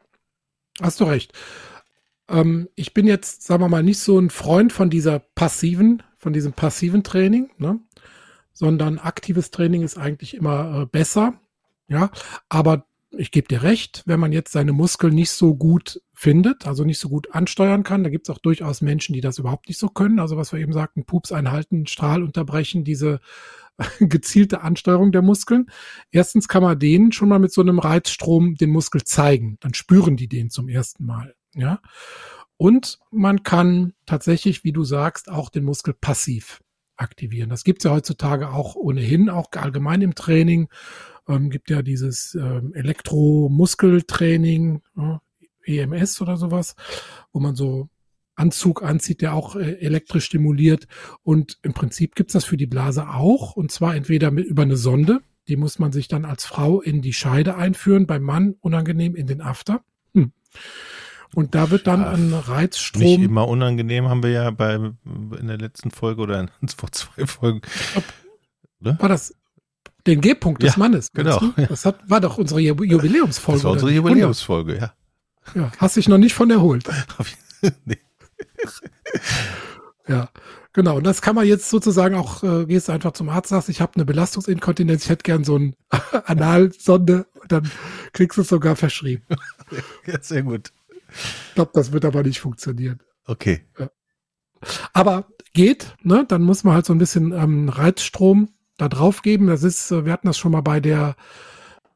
hast 0.83 0.99
du 0.99 1.05
recht. 1.05 1.33
Ähm, 2.29 2.69
ich 2.75 2.93
bin 2.93 3.07
jetzt, 3.07 3.45
sagen 3.45 3.63
wir 3.63 3.69
mal, 3.69 3.85
nicht 3.85 4.01
so 4.01 4.19
ein 4.19 4.31
Freund 4.31 4.73
von 4.73 4.91
dieser 4.91 5.21
passiven, 5.21 6.03
von 6.19 6.33
diesem 6.33 6.53
passiven 6.53 7.05
Training, 7.05 7.51
ne? 7.59 7.79
sondern 8.53 8.99
aktives 8.99 9.53
Training 9.53 9.83
ist 9.83 9.97
eigentlich 9.97 10.35
immer 10.35 10.83
äh, 10.83 10.87
besser. 10.87 11.35
Ja, 11.87 12.11
aber 12.49 12.85
ich 13.11 13.31
gebe 13.31 13.49
dir 13.49 13.63
recht, 13.63 14.03
wenn 14.07 14.21
man 14.21 14.33
jetzt 14.33 14.53
seine 14.53 14.73
Muskeln 14.73 15.15
nicht 15.15 15.31
so 15.31 15.55
gut 15.55 16.03
findet, 16.13 16.67
also 16.67 16.85
nicht 16.85 16.99
so 16.99 17.09
gut 17.09 17.33
ansteuern 17.35 17.83
kann, 17.83 18.05
da 18.05 18.11
gibt 18.11 18.29
es 18.29 18.35
auch 18.35 18.39
durchaus 18.39 18.81
Menschen, 18.81 19.13
die 19.13 19.21
das 19.21 19.39
überhaupt 19.39 19.69
nicht 19.69 19.79
so 19.79 19.89
können. 19.89 20.19
Also 20.19 20.37
was 20.37 20.53
wir 20.53 20.61
eben 20.61 20.73
sagten, 20.73 21.05
Pups 21.05 21.33
einhalten, 21.33 21.87
Strahl 21.87 22.23
unterbrechen, 22.23 22.85
diese 22.85 23.21
gezielte 24.01 24.63
Ansteuerung 24.63 25.13
der 25.13 25.23
Muskeln. 25.23 25.67
Erstens 26.11 26.49
kann 26.49 26.63
man 26.63 26.79
denen 26.79 27.13
schon 27.13 27.29
mal 27.29 27.39
mit 27.39 27.53
so 27.53 27.61
einem 27.61 27.79
Reizstrom 27.79 28.55
den 28.55 28.71
Muskel 28.71 29.05
zeigen. 29.05 29.59
Dann 29.61 29.75
spüren 29.75 30.17
die 30.17 30.29
den 30.29 30.51
zum 30.51 30.69
ersten 30.69 31.05
Mal. 31.05 31.35
Ja. 31.55 31.81
Und 32.57 32.99
man 33.11 33.43
kann 33.43 33.93
tatsächlich, 34.07 34.65
wie 34.65 34.73
du 34.73 34.85
sagst, 34.85 35.31
auch 35.31 35.51
den 35.51 35.65
Muskel 35.65 35.95
passiv 35.95 36.63
aktivieren. 36.97 37.51
Das 37.51 37.65
gibt 37.65 37.81
es 37.81 37.85
ja 37.85 37.91
heutzutage 37.91 38.51
auch 38.51 38.75
ohnehin, 38.75 39.29
auch 39.29 39.49
allgemein 39.53 40.01
im 40.01 40.15
Training 40.15 40.69
ähm, 41.29 41.51
gibt 41.51 41.71
ja 41.71 41.83
dieses 41.83 42.35
ähm, 42.35 42.73
Elektromuskeltraining, 42.75 44.83
ja, 44.97 45.21
EMS 45.65 46.21
oder 46.21 46.37
sowas, 46.37 46.75
wo 47.33 47.41
man 47.41 47.57
so 47.57 47.89
Anzug 48.37 48.83
anzieht, 48.83 49.23
der 49.23 49.35
auch 49.35 49.57
äh, 49.57 49.73
elektrisch 49.81 50.27
stimuliert. 50.27 50.87
Und 51.23 51.59
im 51.63 51.73
Prinzip 51.73 52.15
gibt's 52.15 52.35
das 52.35 52.45
für 52.45 52.57
die 52.57 52.67
Blase 52.67 53.09
auch. 53.09 53.57
Und 53.57 53.73
zwar 53.73 53.97
entweder 53.97 54.31
mit, 54.31 54.47
über 54.47 54.63
eine 54.63 54.77
Sonde, 54.77 55.21
die 55.49 55.57
muss 55.57 55.79
man 55.79 55.93
sich 55.93 56.09
dann 56.09 56.25
als 56.25 56.45
Frau 56.45 56.81
in 56.81 57.03
die 57.03 57.13
Scheide 57.13 57.57
einführen, 57.57 58.07
beim 58.07 58.23
Mann 58.23 58.55
unangenehm 58.61 59.17
in 59.17 59.27
den 59.27 59.41
After. 59.41 59.83
Hm. 60.15 60.33
Und 61.35 61.55
da 61.55 61.71
wird 61.71 61.87
dann 61.87 62.05
ein 62.05 62.33
Reizstrom. 62.33 63.03
Nicht 63.03 63.21
immer 63.21 63.49
unangenehm 63.49 64.09
haben 64.09 64.23
wir 64.23 64.31
ja 64.31 64.51
bei 64.51 64.75
in 64.75 65.47
der 65.47 65.59
letzten 65.59 65.91
Folge 65.91 66.23
oder 66.23 66.41
in, 66.41 66.69
vor 66.77 66.93
zwei 66.93 67.27
Folgen. 67.27 67.63
Ne? 68.81 68.97
War 69.01 69.09
das 69.09 69.35
den 70.07 70.21
G-Punkt 70.21 70.63
des 70.63 70.75
ja, 70.75 70.79
Mannes. 70.79 71.11
Genau. 71.13 71.41
Das 71.69 71.85
hat, 71.85 71.99
war 72.09 72.21
doch 72.21 72.39
unsere 72.39 72.61
Jubiläumsfolge. 72.61 73.59
Das 73.59 73.65
war 73.65 73.73
unsere 73.73 73.93
Jubiläumsfolge, 73.93 74.79
ja. 74.79 74.93
Ja, 75.55 75.71
hast 75.79 75.97
dich 75.97 76.09
noch 76.09 76.19
nicht 76.19 76.35
von 76.35 76.51
erholt. 76.51 76.85
nee. 77.85 77.99
Ja, 80.09 80.29
Genau, 80.77 80.99
und 80.99 81.05
das 81.05 81.23
kann 81.23 81.35
man 81.35 81.47
jetzt 81.47 81.71
sozusagen 81.71 82.15
auch, 82.17 82.43
äh, 82.43 82.67
gehst 82.67 82.91
einfach 82.91 83.13
zum 83.13 83.31
Arzt, 83.31 83.49
sagst, 83.49 83.71
ich 83.71 83.81
habe 83.81 83.95
eine 83.95 84.05
Belastungsinkontinenz, 84.05 85.05
ich 85.05 85.09
hätte 85.09 85.23
gern 85.23 85.43
so 85.43 85.57
ein 85.57 85.75
Analsonde 86.27 87.27
und 87.41 87.51
dann 87.51 87.71
kriegst 88.13 88.37
du 88.37 88.43
es 88.43 88.49
sogar 88.49 88.77
verschrieben. 88.77 89.25
Ja, 90.07 90.21
sehr 90.21 90.43
gut. 90.43 90.73
Ich 91.49 91.55
glaube, 91.55 91.71
das 91.75 91.93
wird 91.93 92.05
aber 92.05 92.23
nicht 92.23 92.41
funktionieren. 92.41 93.01
Okay. 93.25 93.63
Ja. 93.79 93.91
Aber 94.93 95.27
geht, 95.55 95.97
ne? 96.03 96.25
Dann 96.29 96.43
muss 96.43 96.63
man 96.63 96.75
halt 96.75 96.87
so 96.87 96.93
ein 96.93 96.99
bisschen 96.99 97.33
ähm, 97.33 97.69
Reizstrom 97.69 98.51
da 98.77 98.89
drauf 98.89 99.23
geben. 99.23 99.47
Das 99.47 99.63
ist, 99.63 99.91
äh, 99.91 100.05
wir 100.05 100.13
hatten 100.13 100.27
das 100.27 100.39
schon 100.39 100.53
mal 100.53 100.63
bei 100.63 100.81
der 100.81 101.17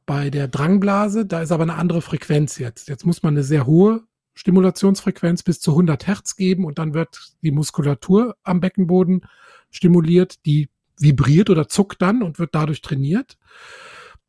bei 0.07 0.29
der 0.29 0.49
Drangblase, 0.49 1.25
da 1.25 1.41
ist 1.41 1.53
aber 1.53 1.63
eine 1.63 1.77
andere 1.77 2.03
Frequenz 2.03 2.59
jetzt. 2.59 2.89
Jetzt 2.89 3.07
muss 3.07 3.23
man 3.23 3.35
eine 3.35 3.45
sehr 3.45 3.65
hohe 3.65 4.03
Stimulationsfrequenz 4.35 5.45
bis 5.45 5.61
zu 5.61 5.71
100 5.71 6.09
Hertz 6.09 6.35
geben 6.35 6.65
und 6.65 6.81
dann 6.81 6.95
wird 6.95 7.35
die 7.43 7.53
Muskulatur 7.53 8.35
am 8.43 8.59
Beckenboden 8.59 9.25
stimuliert, 9.71 10.45
die 10.47 10.69
vibriert 10.99 11.49
oder 11.49 11.69
zuckt 11.69 12.03
dann 12.03 12.25
und 12.25 12.41
wird 12.41 12.57
dadurch 12.57 12.83
trainiert. 12.83 13.39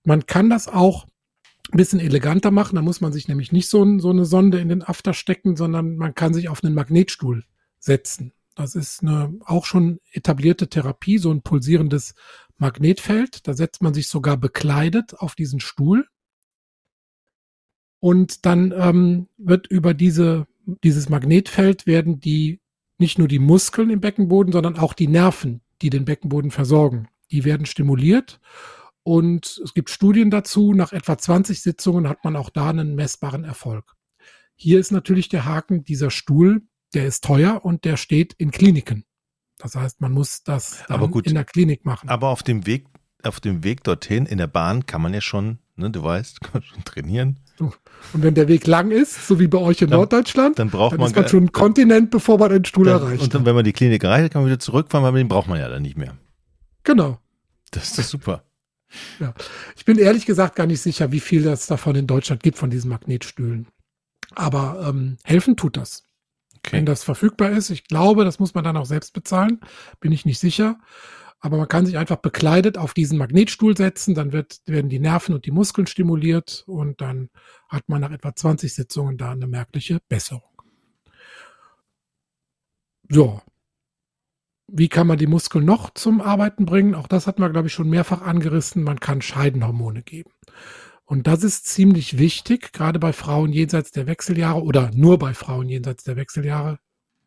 Man 0.03 0.27
kann 0.27 0.51
das 0.51 0.67
auch 0.67 1.07
ein 1.71 1.77
bisschen 1.77 1.99
eleganter 1.99 2.51
machen. 2.51 2.75
Da 2.75 2.83
muss 2.83 3.01
man 3.01 3.11
sich 3.11 3.27
nämlich 3.27 3.51
nicht 3.51 3.67
so, 3.67 3.99
so 3.99 4.11
eine 4.11 4.25
Sonde 4.25 4.59
in 4.59 4.69
den 4.69 4.83
After 4.83 5.15
stecken, 5.15 5.55
sondern 5.55 5.95
man 5.95 6.13
kann 6.13 6.35
sich 6.35 6.49
auf 6.49 6.63
einen 6.63 6.75
Magnetstuhl 6.75 7.43
setzen. 7.79 8.33
Das 8.61 8.75
ist 8.75 9.01
eine 9.01 9.39
auch 9.45 9.65
schon 9.65 9.99
etablierte 10.11 10.69
Therapie, 10.69 11.17
so 11.17 11.31
ein 11.31 11.41
pulsierendes 11.41 12.13
Magnetfeld. 12.57 13.47
Da 13.47 13.55
setzt 13.55 13.81
man 13.81 13.95
sich 13.95 14.07
sogar 14.07 14.37
bekleidet 14.37 15.15
auf 15.15 15.33
diesen 15.33 15.59
Stuhl. 15.59 16.07
Und 17.99 18.45
dann 18.45 18.71
ähm, 18.77 19.29
wird 19.37 19.65
über 19.65 19.95
diese, 19.95 20.45
dieses 20.83 21.09
Magnetfeld 21.09 21.87
werden 21.87 22.19
die 22.19 22.61
nicht 22.99 23.17
nur 23.17 23.27
die 23.27 23.39
Muskeln 23.39 23.89
im 23.89 23.99
Beckenboden, 23.99 24.53
sondern 24.53 24.77
auch 24.77 24.93
die 24.93 25.07
Nerven, 25.07 25.61
die 25.81 25.89
den 25.89 26.05
Beckenboden 26.05 26.51
versorgen. 26.51 27.07
Die 27.31 27.43
werden 27.45 27.65
stimuliert. 27.65 28.39
Und 29.01 29.59
es 29.63 29.73
gibt 29.73 29.89
Studien 29.89 30.29
dazu. 30.29 30.73
Nach 30.75 30.93
etwa 30.93 31.17
20 31.17 31.63
Sitzungen 31.63 32.07
hat 32.07 32.23
man 32.23 32.35
auch 32.35 32.51
da 32.51 32.69
einen 32.69 32.93
messbaren 32.93 33.43
Erfolg. 33.43 33.95
Hier 34.53 34.79
ist 34.79 34.91
natürlich 34.91 35.29
der 35.29 35.45
Haken, 35.45 35.83
dieser 35.83 36.11
Stuhl 36.11 36.61
der 36.93 37.05
ist 37.05 37.23
teuer 37.23 37.63
und 37.63 37.85
der 37.85 37.97
steht 37.97 38.33
in 38.33 38.51
Kliniken. 38.51 39.05
Das 39.57 39.75
heißt, 39.75 40.01
man 40.01 40.11
muss 40.11 40.43
das 40.43 40.83
aber 40.89 41.07
gut, 41.07 41.27
in 41.27 41.35
der 41.35 41.45
Klinik 41.45 41.85
machen. 41.85 42.09
Aber 42.09 42.29
auf 42.29 42.41
dem 42.41 42.65
Weg, 42.65 42.87
auf 43.23 43.39
dem 43.39 43.63
Weg 43.63 43.83
dorthin 43.83 44.25
in 44.25 44.37
der 44.37 44.47
Bahn 44.47 44.85
kann 44.85 45.01
man 45.01 45.13
ja 45.13 45.21
schon, 45.21 45.59
ne, 45.75 45.91
du 45.91 46.03
weißt, 46.03 46.41
kann 46.41 46.51
man 46.53 46.63
schon 46.63 46.83
trainieren. 46.83 47.39
Und 47.59 48.23
wenn 48.23 48.33
der 48.33 48.47
Weg 48.47 48.65
lang 48.65 48.89
ist, 48.89 49.27
so 49.27 49.39
wie 49.39 49.47
bei 49.47 49.59
euch 49.59 49.83
in 49.83 49.89
dann, 49.89 49.99
Norddeutschland, 49.99 50.57
dann 50.57 50.71
braucht 50.71 50.93
dann 50.93 50.99
man, 50.99 51.09
ist 51.09 51.15
man 51.15 51.27
schon 51.27 51.39
einen 51.39 51.51
Kontinent, 51.51 52.09
bevor 52.09 52.39
man 52.39 52.49
den 52.49 52.65
Stuhl 52.65 52.85
dann, 52.85 53.01
erreicht. 53.01 53.21
Und 53.21 53.35
dann, 53.35 53.45
wenn 53.45 53.53
man 53.53 53.63
die 53.63 53.73
Klinik 53.73 54.03
erreicht, 54.03 54.33
kann 54.33 54.41
man 54.41 54.49
wieder 54.49 54.59
zurückfahren, 54.59 55.05
weil 55.05 55.13
den 55.13 55.27
braucht 55.27 55.47
man 55.47 55.59
ja 55.59 55.69
dann 55.69 55.83
nicht 55.83 55.97
mehr. 55.97 56.17
Genau. 56.83 57.19
Das 57.69 57.83
ist 57.83 57.99
das 57.99 58.09
super. 58.09 58.43
Ja. 59.19 59.33
Ich 59.77 59.85
bin 59.85 59.99
ehrlich 59.99 60.25
gesagt 60.25 60.55
gar 60.55 60.65
nicht 60.65 60.81
sicher, 60.81 61.11
wie 61.11 61.19
viel 61.19 61.43
das 61.43 61.67
davon 61.67 61.95
in 61.95 62.07
Deutschland 62.07 62.41
gibt, 62.41 62.57
von 62.57 62.71
diesen 62.71 62.89
Magnetstühlen. 62.89 63.67
Aber 64.33 64.87
ähm, 64.87 65.17
helfen 65.23 65.55
tut 65.55 65.77
das. 65.77 66.03
Okay. 66.63 66.77
Wenn 66.77 66.85
das 66.85 67.03
verfügbar 67.03 67.51
ist. 67.51 67.69
Ich 67.69 67.85
glaube, 67.85 68.23
das 68.23 68.39
muss 68.39 68.53
man 68.53 68.63
dann 68.63 68.77
auch 68.77 68.85
selbst 68.85 69.13
bezahlen. 69.13 69.59
Bin 69.99 70.11
ich 70.11 70.25
nicht 70.25 70.39
sicher. 70.39 70.77
Aber 71.43 71.57
man 71.57 71.67
kann 71.67 71.87
sich 71.87 71.97
einfach 71.97 72.17
bekleidet 72.17 72.77
auf 72.77 72.93
diesen 72.93 73.17
Magnetstuhl 73.17 73.75
setzen, 73.75 74.13
dann 74.13 74.31
wird, 74.31 74.61
werden 74.67 74.89
die 74.89 74.99
Nerven 74.99 75.33
und 75.33 75.47
die 75.47 75.51
Muskeln 75.51 75.87
stimuliert 75.87 76.63
und 76.67 77.01
dann 77.01 77.31
hat 77.67 77.89
man 77.89 78.01
nach 78.01 78.11
etwa 78.11 78.35
20 78.35 78.71
Sitzungen 78.71 79.17
da 79.17 79.31
eine 79.31 79.47
merkliche 79.47 79.99
Besserung. 80.07 80.43
So. 83.09 83.41
Wie 84.67 84.87
kann 84.87 85.07
man 85.07 85.17
die 85.17 85.27
Muskeln 85.27 85.65
noch 85.65 85.89
zum 85.95 86.21
Arbeiten 86.21 86.65
bringen? 86.65 86.93
Auch 86.93 87.07
das 87.07 87.25
hat 87.25 87.39
man, 87.39 87.51
glaube 87.51 87.67
ich, 87.67 87.73
schon 87.73 87.89
mehrfach 87.89 88.21
angerissen. 88.21 88.83
Man 88.83 88.99
kann 88.99 89.21
Scheidenhormone 89.21 90.03
geben. 90.03 90.31
Und 91.11 91.27
das 91.27 91.43
ist 91.43 91.65
ziemlich 91.65 92.19
wichtig, 92.19 92.71
gerade 92.71 92.97
bei 92.97 93.11
Frauen 93.11 93.51
jenseits 93.51 93.91
der 93.91 94.07
Wechseljahre 94.07 94.63
oder 94.63 94.91
nur 94.93 95.19
bei 95.19 95.33
Frauen 95.33 95.67
jenseits 95.67 96.05
der 96.05 96.15
Wechseljahre. 96.15 96.79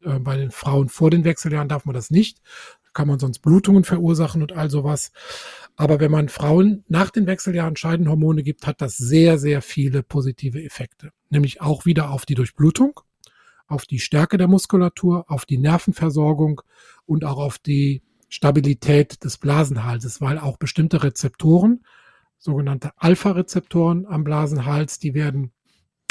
Äh, 0.03 0.21
bei 0.21 0.39
den 0.39 0.51
Frauen 0.51 0.89
vor 0.89 1.11
den 1.11 1.25
Wechseljahren 1.25 1.69
darf 1.69 1.85
man 1.85 1.95
das 1.95 2.11
nicht. 2.11 2.41
Kann 2.95 3.09
man 3.09 3.19
sonst 3.19 3.41
Blutungen 3.41 3.85
verursachen 3.85 4.41
und 4.41 4.53
all 4.53 4.71
sowas. 4.71 5.13
Aber 5.77 6.01
wenn 6.01 6.11
man 6.11 6.31
Frauen 6.31 6.83
nach 6.89 7.11
den 7.11 7.27
Wechseljahren 7.27 7.77
Scheidenhormone 7.77 8.43
gibt, 8.43 8.67
hat 8.67 8.81
das 8.81 8.97
sehr, 8.97 9.37
sehr 9.37 9.61
viele 9.61 10.03
positive 10.03 10.65
Effekte. 10.65 11.11
Nämlich 11.29 11.61
auch 11.61 11.85
wieder 11.85 12.11
auf 12.11 12.25
die 12.25 12.37
Durchblutung, 12.37 13.01
auf 13.67 13.85
die 13.85 14.01
Stärke 14.01 14.39
der 14.39 14.49
Muskulatur, 14.49 15.27
auf 15.31 15.45
die 15.45 15.59
Nervenversorgung 15.59 16.63
und 17.05 17.27
auch 17.27 17.37
auf 17.37 17.59
die 17.59 18.03
Stabilität 18.31 19.23
des 19.25 19.37
Blasenhalses, 19.37 20.23
weil 20.23 20.39
auch 20.39 20.57
bestimmte 20.57 21.03
Rezeptoren, 21.03 21.85
sogenannte 22.45 22.93
Alpha-Rezeptoren 22.97 24.07
am 24.07 24.23
Blasenhals, 24.23 24.99
die 24.99 25.15
werden 25.15 25.53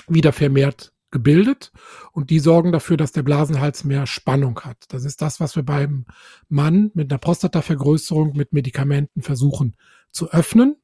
wieder 0.08 0.34
vermehrt 0.34 0.92
gebildet 1.12 1.72
und 2.12 2.32
die 2.32 2.40
sorgen 2.40 2.72
dafür, 2.72 2.98
dass 2.98 3.12
der 3.12 3.22
Blasenhals 3.22 3.84
mehr 3.84 4.08
Spannung 4.08 4.60
hat. 4.62 4.86
Das 4.90 5.06
ist 5.06 5.22
das, 5.22 5.40
was 5.40 5.56
wir 5.56 5.62
beim 5.62 6.06
Mann 6.50 6.90
mit 6.96 7.12
einer 7.12 7.20
Prostatavergrößerung 7.20 8.36
mit 8.36 8.52
Medikamenten 8.52 9.22
versuchen 9.22 9.76
zu 10.12 10.32
öffnen. 10.32 10.76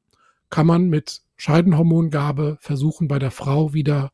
Kann 0.51 0.67
man 0.67 0.87
mit 0.87 1.23
Scheidenhormongabe 1.35 2.57
versuchen, 2.61 3.07
bei 3.07 3.17
der 3.17 3.31
Frau 3.31 3.73
wieder 3.73 4.11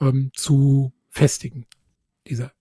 ähm, 0.00 0.30
zu 0.34 0.92
festigen. 1.08 1.66
Dieser 2.26 2.52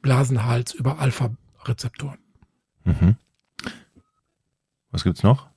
Blasenhals 0.00 0.72
über 0.72 1.00
Alpha-Rezeptoren. 1.00 2.18
Mhm. 2.84 3.16
Was 4.90 5.04
gibt's 5.04 5.22
noch? 5.22 5.48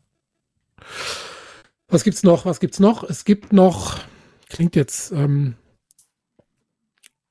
Was 1.88 2.04
gibt's 2.04 2.24
noch? 2.24 2.46
Was 2.46 2.60
gibt's 2.60 2.80
noch? 2.80 3.04
Es 3.04 3.26
gibt 3.26 3.54
noch, 3.54 4.00
klingt 4.50 4.76
jetzt 4.76 5.12
ähm, 5.12 5.56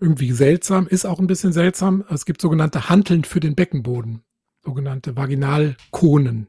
irgendwie 0.00 0.32
seltsam, 0.32 0.86
ist 0.86 1.06
auch 1.06 1.18
ein 1.18 1.26
bisschen 1.26 1.52
seltsam. 1.52 2.04
Es 2.08 2.24
gibt 2.24 2.40
sogenannte 2.40 2.88
Hanteln 2.88 3.24
für 3.24 3.40
den 3.40 3.54
Beckenboden, 3.54 4.22
sogenannte 4.64 5.16
Vaginalkonen. 5.16 6.48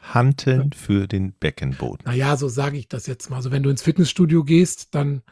Hanteln 0.00 0.72
für 0.72 1.06
den 1.06 1.32
Beckenboden. 1.32 2.04
Naja, 2.04 2.36
so 2.36 2.48
sage 2.48 2.78
ich 2.78 2.88
das 2.88 3.06
jetzt 3.06 3.30
mal. 3.30 3.36
Also 3.36 3.50
wenn 3.50 3.62
du 3.62 3.70
ins 3.70 3.82
Fitnessstudio 3.82 4.44
gehst, 4.44 4.94
dann 4.94 5.22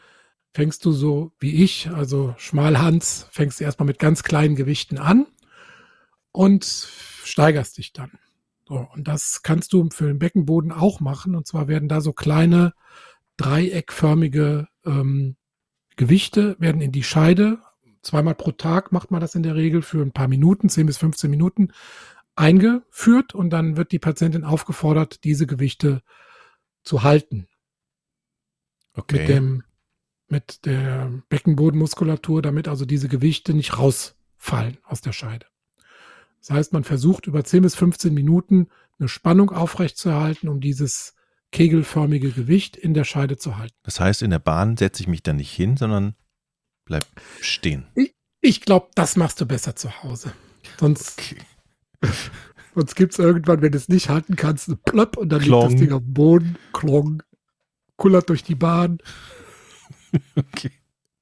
fängst 0.55 0.85
du 0.85 0.93
so 0.93 1.33
wie 1.39 1.63
ich, 1.63 1.91
also 1.91 2.35
Schmalhans, 2.39 3.27
fängst 3.31 3.61
du 3.61 3.65
erstmal 3.65 3.87
mit 3.87 3.99
ganz 3.99 4.23
kleinen 4.23 4.57
Gewichten 4.57 4.99
an 4.99 5.27
und 6.33 6.65
steigerst 6.65 7.79
dich 7.79 7.93
dann. 7.93 8.11
So, 8.69 8.87
und 8.93 9.07
das 9.07 9.43
kannst 9.43 9.73
du 9.73 9.89
für 9.91 10.07
den 10.07 10.19
Beckenboden 10.19 10.73
auch 10.73 11.01
machen. 11.01 11.37
Und 11.37 11.47
zwar 11.47 11.69
werden 11.69 11.89
da 11.89 12.01
so 12.01 12.13
kleine 12.13 12.75
dreieckförmige 13.37 14.69
ähm, 14.85 15.37
Gewichte 15.97 16.57
werden 16.59 16.81
in 16.81 16.93
die 16.93 17.05
Scheide. 17.05 17.59
Zweimal 18.03 18.35
pro 18.35 18.53
Tag 18.53 18.93
macht 18.93 19.11
man 19.11 19.21
das 19.21 19.35
in 19.35 19.43
der 19.43 19.55
Regel 19.55 19.83
für 19.83 20.03
ein 20.03 20.13
paar 20.13 20.29
Minuten, 20.29 20.69
10 20.69 20.87
bis 20.87 20.99
15 20.99 21.31
Minuten 21.31 21.73
eingeführt 22.35 23.35
und 23.35 23.51
dann 23.51 23.77
wird 23.77 23.93
die 23.93 23.99
Patientin 23.99 24.45
aufgefordert, 24.45 25.25
diese 25.25 25.47
Gewichte 25.47 26.03
zu 26.83 27.03
halten. 27.03 27.49
Okay. 28.95 29.21
Mit 29.21 29.29
dem, 29.29 29.65
mit 30.29 30.67
der 30.67 31.23
Beckenbodenmuskulatur, 31.29 32.43
damit 32.43 32.69
also 32.69 32.85
diese 32.85 33.09
Gewichte 33.09 33.55
nicht 33.55 33.79
rausfallen 33.79 34.79
aus 34.85 35.01
der 35.01 35.13
Scheide. 35.13 35.47
Das 36.41 36.51
heißt, 36.51 36.73
man 36.73 36.85
versucht 36.85 37.27
über 37.27 37.45
10 37.45 37.63
bis 37.63 37.75
15 37.75 38.15
Minuten 38.15 38.69
eine 38.99 39.09
Spannung 39.09 39.51
aufrechtzuerhalten, 39.51 40.49
um 40.49 40.61
dieses 40.61 41.15
kegelförmige 41.53 42.31
Gewicht 42.31 42.77
in 42.77 42.95
der 42.95 43.05
Scheide 43.05 43.37
zu 43.37 43.59
halten. 43.59 43.75
Das 43.83 44.01
heißt, 44.01 44.23
in 44.23 44.31
der 44.31 44.39
Bahn 44.39 44.77
setze 44.77 45.03
ich 45.03 45.09
mich 45.09 45.23
dann 45.23 45.37
nicht 45.37 45.53
hin, 45.53 45.77
sondern 45.77 46.15
bleib 46.85 47.07
stehen. 47.41 47.87
Ich, 47.95 48.15
ich 48.41 48.61
glaube, 48.61 48.89
das 48.95 49.17
machst 49.17 49.41
du 49.41 49.47
besser 49.47 49.77
zu 49.77 50.03
Hause. 50.03 50.33
Sonst, 50.79 51.19
okay. 51.19 51.41
sonst 52.75 52.95
gibt 52.95 53.13
es 53.13 53.19
irgendwann, 53.19 53.63
wenn 53.63 53.73
du 53.73 53.79
es 53.79 53.89
nicht 53.89 54.09
halten 54.09 54.37
kannst, 54.37 54.69
eine 54.69 54.77
Plöpp 54.77 55.17
und 55.17 55.31
dann 55.31 55.41
Klong. 55.41 55.69
liegt 55.69 55.73
das 55.73 55.81
Ding 55.81 55.93
auf 55.93 56.03
dem 56.03 56.13
Boden, 56.13 56.57
klong, 56.73 57.23
kullert 57.97 58.29
durch 58.29 58.45
die 58.45 58.55
Bahn. 58.55 58.99
Okay. 60.35 60.71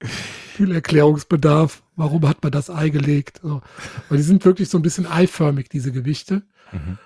Viel 0.00 0.70
Erklärungsbedarf. 0.70 1.82
Warum 1.96 2.26
hat 2.28 2.42
man 2.42 2.52
das 2.52 2.70
Ei 2.70 2.88
gelegt? 2.88 3.40
So. 3.42 3.62
Weil 4.08 4.18
die 4.18 4.24
sind 4.24 4.44
wirklich 4.44 4.68
so 4.68 4.78
ein 4.78 4.82
bisschen 4.82 5.06
eiförmig, 5.06 5.68
diese 5.68 5.92
Gewichte. 5.92 6.42
Mhm. 6.72 6.98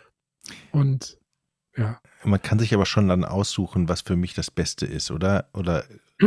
Und 0.73 1.19
ja. 1.77 2.01
Man 2.25 2.43
kann 2.43 2.59
sich 2.59 2.75
aber 2.75 2.87
schon 2.87 3.09
dann 3.09 3.25
aussuchen, 3.25 3.89
was 3.89 4.01
für 4.01 4.17
mich 4.17 4.35
das 4.35 4.51
Beste 4.51 4.87
ist, 4.87 5.11
oder? 5.11 5.49
Oder 5.53 5.85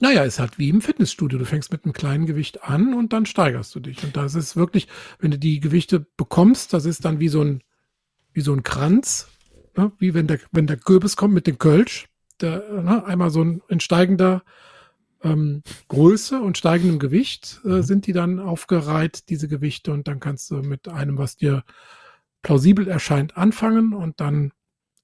naja, 0.00 0.22
ist 0.22 0.38
halt 0.38 0.58
wie 0.58 0.68
im 0.68 0.80
Fitnessstudio. 0.80 1.38
Du 1.38 1.44
fängst 1.44 1.72
mit 1.72 1.84
einem 1.84 1.92
kleinen 1.92 2.26
Gewicht 2.26 2.62
an 2.64 2.94
und 2.94 3.12
dann 3.12 3.26
steigerst 3.26 3.74
du 3.74 3.80
dich. 3.80 4.04
Und 4.04 4.16
das 4.16 4.34
ist 4.34 4.56
wirklich, 4.56 4.88
wenn 5.18 5.30
du 5.30 5.38
die 5.38 5.60
Gewichte 5.60 6.00
bekommst, 6.16 6.72
das 6.72 6.84
ist 6.84 7.04
dann 7.04 7.18
wie 7.18 7.28
so 7.28 7.42
ein, 7.42 7.62
wie 8.32 8.42
so 8.42 8.52
ein 8.52 8.62
Kranz, 8.62 9.28
ne? 9.76 9.92
wie 9.98 10.14
wenn 10.14 10.26
der, 10.26 10.38
wenn 10.52 10.66
der 10.66 10.76
Kürbis 10.76 11.16
kommt 11.16 11.34
mit 11.34 11.46
dem 11.46 11.58
Kölsch, 11.58 12.06
der, 12.40 12.82
ne? 12.82 13.04
einmal 13.04 13.30
so 13.30 13.42
ein 13.42 13.62
entsteigender 13.68 14.42
ähm, 15.24 15.62
Größe 15.88 16.40
und 16.40 16.56
steigendem 16.58 16.98
Gewicht 16.98 17.60
äh, 17.64 17.68
Mhm. 17.68 17.82
sind 17.82 18.06
die 18.06 18.12
dann 18.12 18.38
aufgereiht, 18.38 19.28
diese 19.30 19.48
Gewichte, 19.48 19.92
und 19.92 20.06
dann 20.06 20.20
kannst 20.20 20.50
du 20.50 20.56
mit 20.56 20.86
einem, 20.88 21.18
was 21.18 21.36
dir 21.36 21.64
plausibel 22.42 22.86
erscheint, 22.88 23.36
anfangen 23.36 23.92
und 23.94 24.20
dann 24.20 24.52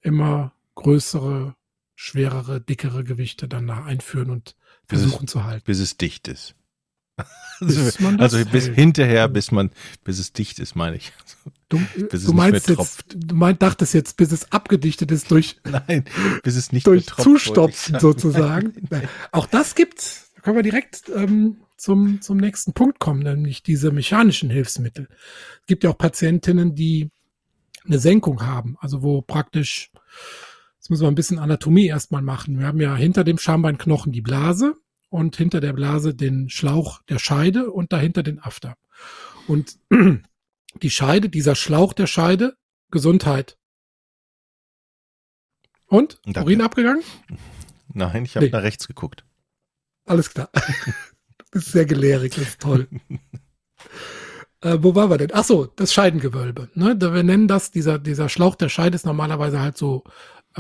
immer 0.03 0.53
größere, 0.75 1.55
schwerere, 1.95 2.61
dickere 2.61 3.03
Gewichte 3.05 3.49
dann 3.49 3.67
da 3.67 3.85
einführen 3.85 4.31
und 4.31 4.57
Bis 4.87 4.99
es- 5.01 5.05
versuchen 5.05 5.27
zu 5.29 5.45
halten. 5.45 5.65
Bis 5.67 5.81
es 5.81 5.97
dicht 5.97 6.29
ist. 6.29 6.55
Bis 7.61 7.77
Also, 7.77 8.03
man 8.03 8.17
das 8.17 8.33
also 8.35 8.51
bis 8.51 8.67
hält. 8.69 8.75
hinterher, 8.75 9.29
bis 9.29 9.53
man, 9.53 9.71
bis 10.03 10.19
es 10.19 10.33
dicht 10.33 10.59
ist, 10.59 10.77
meine 10.77 10.97
ich. 10.97 11.13
Du, 11.69 11.79
bis 12.11 12.23
es 12.23 12.25
du 12.25 12.33
meinst 12.33 12.69
jetzt, 12.69 13.05
du 13.15 13.35
meint, 13.35 13.61
dachtest 13.61 13.93
jetzt, 13.93 14.17
bis 14.17 14.33
es 14.33 14.51
abgedichtet 14.51 15.11
ist 15.11 15.31
durch, 15.31 15.61
Nein, 15.65 16.05
bis 16.43 16.57
es 16.57 16.73
nicht 16.73 16.87
durch 16.87 17.05
tropft, 17.05 17.23
Zustopfen 17.23 17.93
sagen. 17.93 18.01
sozusagen. 18.01 18.73
Auch 19.31 19.47
das 19.47 19.75
gibt's. 19.75 20.33
Da 20.35 20.41
können 20.41 20.57
wir 20.57 20.63
direkt 20.63 21.11
ähm, 21.15 21.59
zum, 21.77 22.23
zum 22.23 22.39
nächsten 22.39 22.73
Punkt 22.73 22.99
kommen, 22.99 23.23
nämlich 23.23 23.63
diese 23.63 23.91
mechanischen 23.91 24.49
Hilfsmittel. 24.49 25.09
Es 25.61 25.67
gibt 25.67 25.85
ja 25.85 25.91
auch 25.91 25.99
Patientinnen, 25.99 26.75
die 26.75 27.11
eine 27.85 27.99
Senkung 27.99 28.47
haben, 28.47 28.77
also 28.81 29.03
wo 29.03 29.21
praktisch, 29.21 29.91
jetzt 30.79 30.91
müssen 30.91 31.03
wir 31.03 31.09
ein 31.09 31.15
bisschen 31.15 31.39
Anatomie 31.39 31.87
erstmal 31.87 32.23
machen. 32.23 32.59
Wir 32.59 32.67
haben 32.67 32.81
ja 32.81 32.97
hinter 32.97 33.23
dem 33.25 33.37
Schambeinknochen 33.39 34.13
die 34.13 34.23
Blase 34.23 34.77
und 35.11 35.37
hinter 35.37 35.61
der 35.61 35.73
Blase 35.73 36.15
den 36.15 36.49
Schlauch 36.49 37.03
der 37.09 37.19
Scheide 37.19 37.71
und 37.71 37.93
dahinter 37.93 38.23
den 38.23 38.39
After. 38.39 38.77
Und 39.47 39.79
die 40.83 40.91
Scheide, 40.91 41.29
dieser 41.29 41.55
Schlauch 41.55 41.93
der 41.93 42.07
Scheide, 42.07 42.55
Gesundheit. 42.91 43.59
Und? 45.87 46.21
Danke. 46.25 46.43
Urin 46.43 46.63
abgegangen? 46.63 47.03
Nein, 47.93 48.25
ich 48.25 48.37
habe 48.37 48.47
Nee. 48.47 48.53
nach 48.53 48.63
rechts 48.63 48.87
geguckt. 48.87 49.25
Alles 50.07 50.31
klar. 50.33 50.51
Du 51.53 51.59
bist 51.59 51.73
sehr 51.73 51.85
gelehrig, 51.85 52.37
das 52.37 52.45
ist 52.45 52.61
toll. 52.61 52.87
äh, 54.61 54.79
wo 54.81 54.95
waren 54.95 55.11
wir 55.11 55.19
denn? 55.19 55.31
Ach 55.33 55.43
so, 55.43 55.67
das 55.67 55.93
Scheidengewölbe. 55.93 56.71
Ne? 56.75 56.97
Da 56.97 57.13
Wir 57.13 57.25
nennen 57.25 57.49
das, 57.49 57.73
dieser, 57.73 57.99
dieser 57.99 58.29
Schlauch 58.29 58.55
der 58.55 58.69
Scheide 58.69 58.95
ist 58.95 59.05
normalerweise 59.05 59.61
halt 59.61 59.77
so 59.77 60.05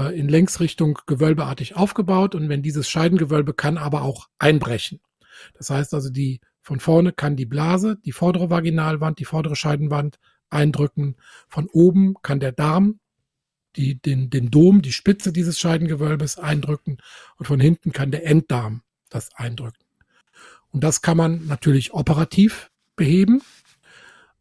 äh, 0.00 0.18
in 0.18 0.28
Längsrichtung 0.28 0.98
gewölbeartig 1.06 1.76
aufgebaut 1.76 2.34
und 2.34 2.48
wenn 2.48 2.62
dieses 2.62 2.88
Scheidengewölbe 2.88 3.54
kann 3.54 3.78
aber 3.78 4.02
auch 4.02 4.28
einbrechen. 4.38 5.00
Das 5.54 5.70
heißt 5.70 5.94
also, 5.94 6.10
die 6.10 6.40
von 6.62 6.80
vorne 6.80 7.12
kann 7.12 7.36
die 7.36 7.46
Blase, 7.46 7.98
die 8.04 8.12
vordere 8.12 8.50
Vaginalwand, 8.50 9.18
die 9.18 9.24
vordere 9.24 9.56
Scheidenwand 9.56 10.18
eindrücken. 10.50 11.16
Von 11.48 11.68
oben 11.68 12.14
kann 12.22 12.40
der 12.40 12.52
Darm 12.52 13.00
die, 13.76 14.00
den, 14.00 14.30
den 14.30 14.50
Dom, 14.50 14.82
die 14.82 14.92
Spitze 14.92 15.32
dieses 15.32 15.58
Scheidengewölbes 15.58 16.38
eindrücken 16.38 16.98
und 17.36 17.46
von 17.46 17.60
hinten 17.60 17.92
kann 17.92 18.10
der 18.10 18.26
Enddarm 18.26 18.82
das 19.08 19.34
eindrücken. 19.34 19.84
Und 20.72 20.84
das 20.84 21.02
kann 21.02 21.16
man 21.16 21.46
natürlich 21.46 21.92
operativ 21.92 22.70
beheben. 22.96 23.42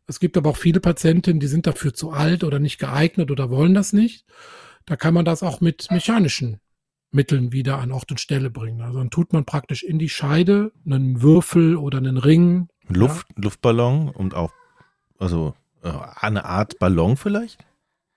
Es 0.07 0.19
gibt 0.19 0.37
aber 0.37 0.49
auch 0.49 0.57
viele 0.57 0.79
Patientinnen, 0.79 1.39
die 1.39 1.47
sind 1.47 1.67
dafür 1.67 1.93
zu 1.93 2.11
alt 2.11 2.43
oder 2.43 2.59
nicht 2.59 2.79
geeignet 2.79 3.29
oder 3.31 3.49
wollen 3.49 3.73
das 3.73 3.93
nicht. 3.93 4.25
Da 4.89 4.95
kann 4.95 5.13
man 5.13 5.23
das 5.23 5.43
auch 5.43 5.61
mit 5.61 5.87
mechanischen 5.91 6.59
Mitteln 7.11 7.51
wieder 7.53 7.77
an 7.77 7.91
Ort 7.91 8.09
und 8.09 8.19
Stelle 8.19 8.49
bringen. 8.49 8.81
Also 8.81 8.97
dann 8.97 9.11
tut 9.11 9.33
man 9.33 9.45
praktisch 9.45 9.83
in 9.83 9.99
die 9.99 10.09
Scheide 10.09 10.71
einen 10.83 11.21
Würfel 11.21 11.77
oder 11.77 11.99
einen 11.99 12.17
Ring. 12.17 12.69
Luft, 12.87 13.27
Luftballon 13.35 14.09
und 14.09 14.33
auch, 14.33 14.51
also 15.19 15.53
äh, 15.83 15.91
eine 16.15 16.45
Art 16.45 16.79
Ballon 16.79 17.17
vielleicht? 17.17 17.63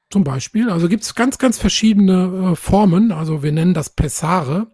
Zum 0.09 0.25
Beispiel. 0.25 0.71
Also 0.71 0.88
gibt 0.88 1.02
es 1.02 1.14
ganz, 1.14 1.37
ganz 1.37 1.59
verschiedene 1.59 2.52
äh, 2.52 2.57
Formen. 2.57 3.12
Also 3.12 3.43
wir 3.43 3.52
nennen 3.52 3.75
das 3.75 3.91
Pessare. 3.91 4.69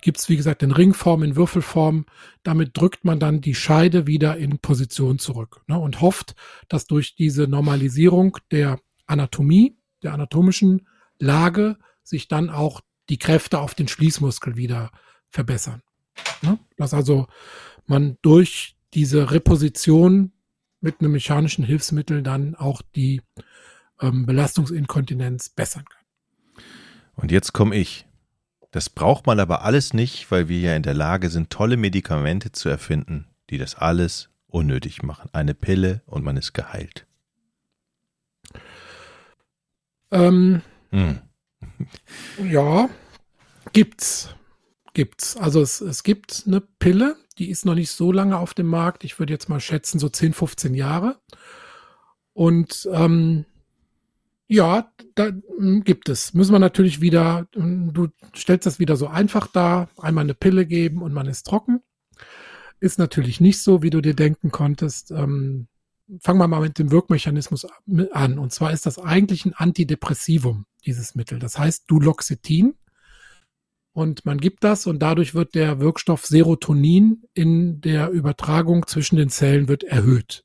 Gibt 0.00 0.18
es, 0.18 0.30
wie 0.30 0.38
gesagt, 0.38 0.62
in 0.62 0.72
Ringform, 0.72 1.22
in 1.22 1.36
Würfelform. 1.36 2.06
Damit 2.44 2.78
drückt 2.78 3.04
man 3.04 3.20
dann 3.20 3.42
die 3.42 3.54
Scheide 3.54 4.06
wieder 4.06 4.38
in 4.38 4.58
Position 4.58 5.18
zurück 5.18 5.60
ne, 5.66 5.78
und 5.78 6.00
hofft, 6.00 6.34
dass 6.68 6.86
durch 6.86 7.14
diese 7.14 7.42
Normalisierung 7.42 8.38
der 8.50 8.80
Anatomie, 9.06 9.76
der 10.02 10.14
anatomischen 10.14 10.86
Lage, 11.22 11.78
sich 12.02 12.28
dann 12.28 12.50
auch 12.50 12.80
die 13.08 13.18
Kräfte 13.18 13.60
auf 13.60 13.74
den 13.74 13.88
Schließmuskel 13.88 14.56
wieder 14.56 14.90
verbessern. 15.28 15.82
Ne? 16.42 16.58
Dass 16.76 16.94
also 16.94 17.26
man 17.86 18.18
durch 18.22 18.76
diese 18.94 19.30
Reposition 19.30 20.32
mit 20.80 21.00
einem 21.00 21.12
mechanischen 21.12 21.64
Hilfsmittel 21.64 22.22
dann 22.22 22.54
auch 22.54 22.82
die 22.94 23.22
ähm, 24.00 24.26
Belastungsinkontinenz 24.26 25.50
bessern 25.50 25.84
kann. 25.84 26.64
Und 27.14 27.30
jetzt 27.30 27.52
komme 27.52 27.76
ich. 27.76 28.06
Das 28.72 28.90
braucht 28.90 29.26
man 29.26 29.38
aber 29.38 29.62
alles 29.62 29.92
nicht, 29.92 30.30
weil 30.30 30.48
wir 30.48 30.58
ja 30.58 30.76
in 30.76 30.82
der 30.82 30.94
Lage 30.94 31.28
sind, 31.30 31.50
tolle 31.50 31.76
Medikamente 31.76 32.52
zu 32.52 32.68
erfinden, 32.68 33.28
die 33.50 33.58
das 33.58 33.74
alles 33.74 34.30
unnötig 34.46 35.02
machen. 35.02 35.28
Eine 35.32 35.54
Pille 35.54 36.02
und 36.06 36.24
man 36.24 36.36
ist 36.36 36.52
geheilt. 36.52 37.06
Ähm, 40.10 40.62
Hm. 40.92 41.20
ja, 42.50 42.88
gibt's. 43.72 44.34
Gibt's. 44.94 45.36
Also 45.36 45.60
es, 45.62 45.80
es 45.80 46.02
gibt 46.02 46.44
eine 46.46 46.60
Pille, 46.60 47.16
die 47.38 47.50
ist 47.50 47.64
noch 47.64 47.74
nicht 47.74 47.90
so 47.90 48.12
lange 48.12 48.38
auf 48.38 48.54
dem 48.54 48.66
Markt. 48.66 49.04
Ich 49.04 49.18
würde 49.18 49.32
jetzt 49.32 49.48
mal 49.48 49.60
schätzen, 49.60 49.98
so 49.98 50.08
10, 50.08 50.34
15 50.34 50.74
Jahre. 50.74 51.18
Und 52.34 52.88
ähm, 52.92 53.46
ja, 54.48 54.92
da 55.14 55.30
mm, 55.58 55.80
gibt 55.80 56.10
es. 56.10 56.34
Müssen 56.34 56.52
wir 56.52 56.58
natürlich 56.58 57.00
wieder, 57.00 57.48
mm, 57.56 57.92
du 57.92 58.08
stellst 58.36 58.66
das 58.66 58.78
wieder 58.78 58.96
so 58.96 59.06
einfach 59.06 59.46
dar, 59.46 59.88
einmal 59.98 60.24
eine 60.24 60.34
Pille 60.34 60.66
geben 60.66 61.02
und 61.02 61.14
man 61.14 61.26
ist 61.26 61.46
trocken. 61.46 61.80
Ist 62.80 62.98
natürlich 62.98 63.40
nicht 63.40 63.62
so, 63.62 63.82
wie 63.82 63.90
du 63.90 64.02
dir 64.02 64.14
denken 64.14 64.50
konntest. 64.50 65.10
Ähm, 65.10 65.68
fangen 66.20 66.38
wir 66.38 66.48
mal 66.48 66.60
mit 66.60 66.78
dem 66.78 66.90
Wirkmechanismus 66.90 67.66
an. 68.12 68.38
Und 68.38 68.52
zwar 68.52 68.72
ist 68.72 68.86
das 68.86 68.98
eigentlich 68.98 69.44
ein 69.44 69.54
Antidepressivum, 69.54 70.66
dieses 70.84 71.14
Mittel. 71.14 71.38
Das 71.38 71.58
heißt 71.58 71.84
Duloxetin. 71.86 72.74
Und 73.94 74.24
man 74.24 74.38
gibt 74.38 74.64
das 74.64 74.86
und 74.86 75.00
dadurch 75.00 75.34
wird 75.34 75.54
der 75.54 75.78
Wirkstoff 75.80 76.24
Serotonin 76.24 77.24
in 77.34 77.82
der 77.82 78.10
Übertragung 78.10 78.86
zwischen 78.86 79.16
den 79.16 79.28
Zellen 79.28 79.68
wird 79.68 79.84
erhöht. 79.84 80.44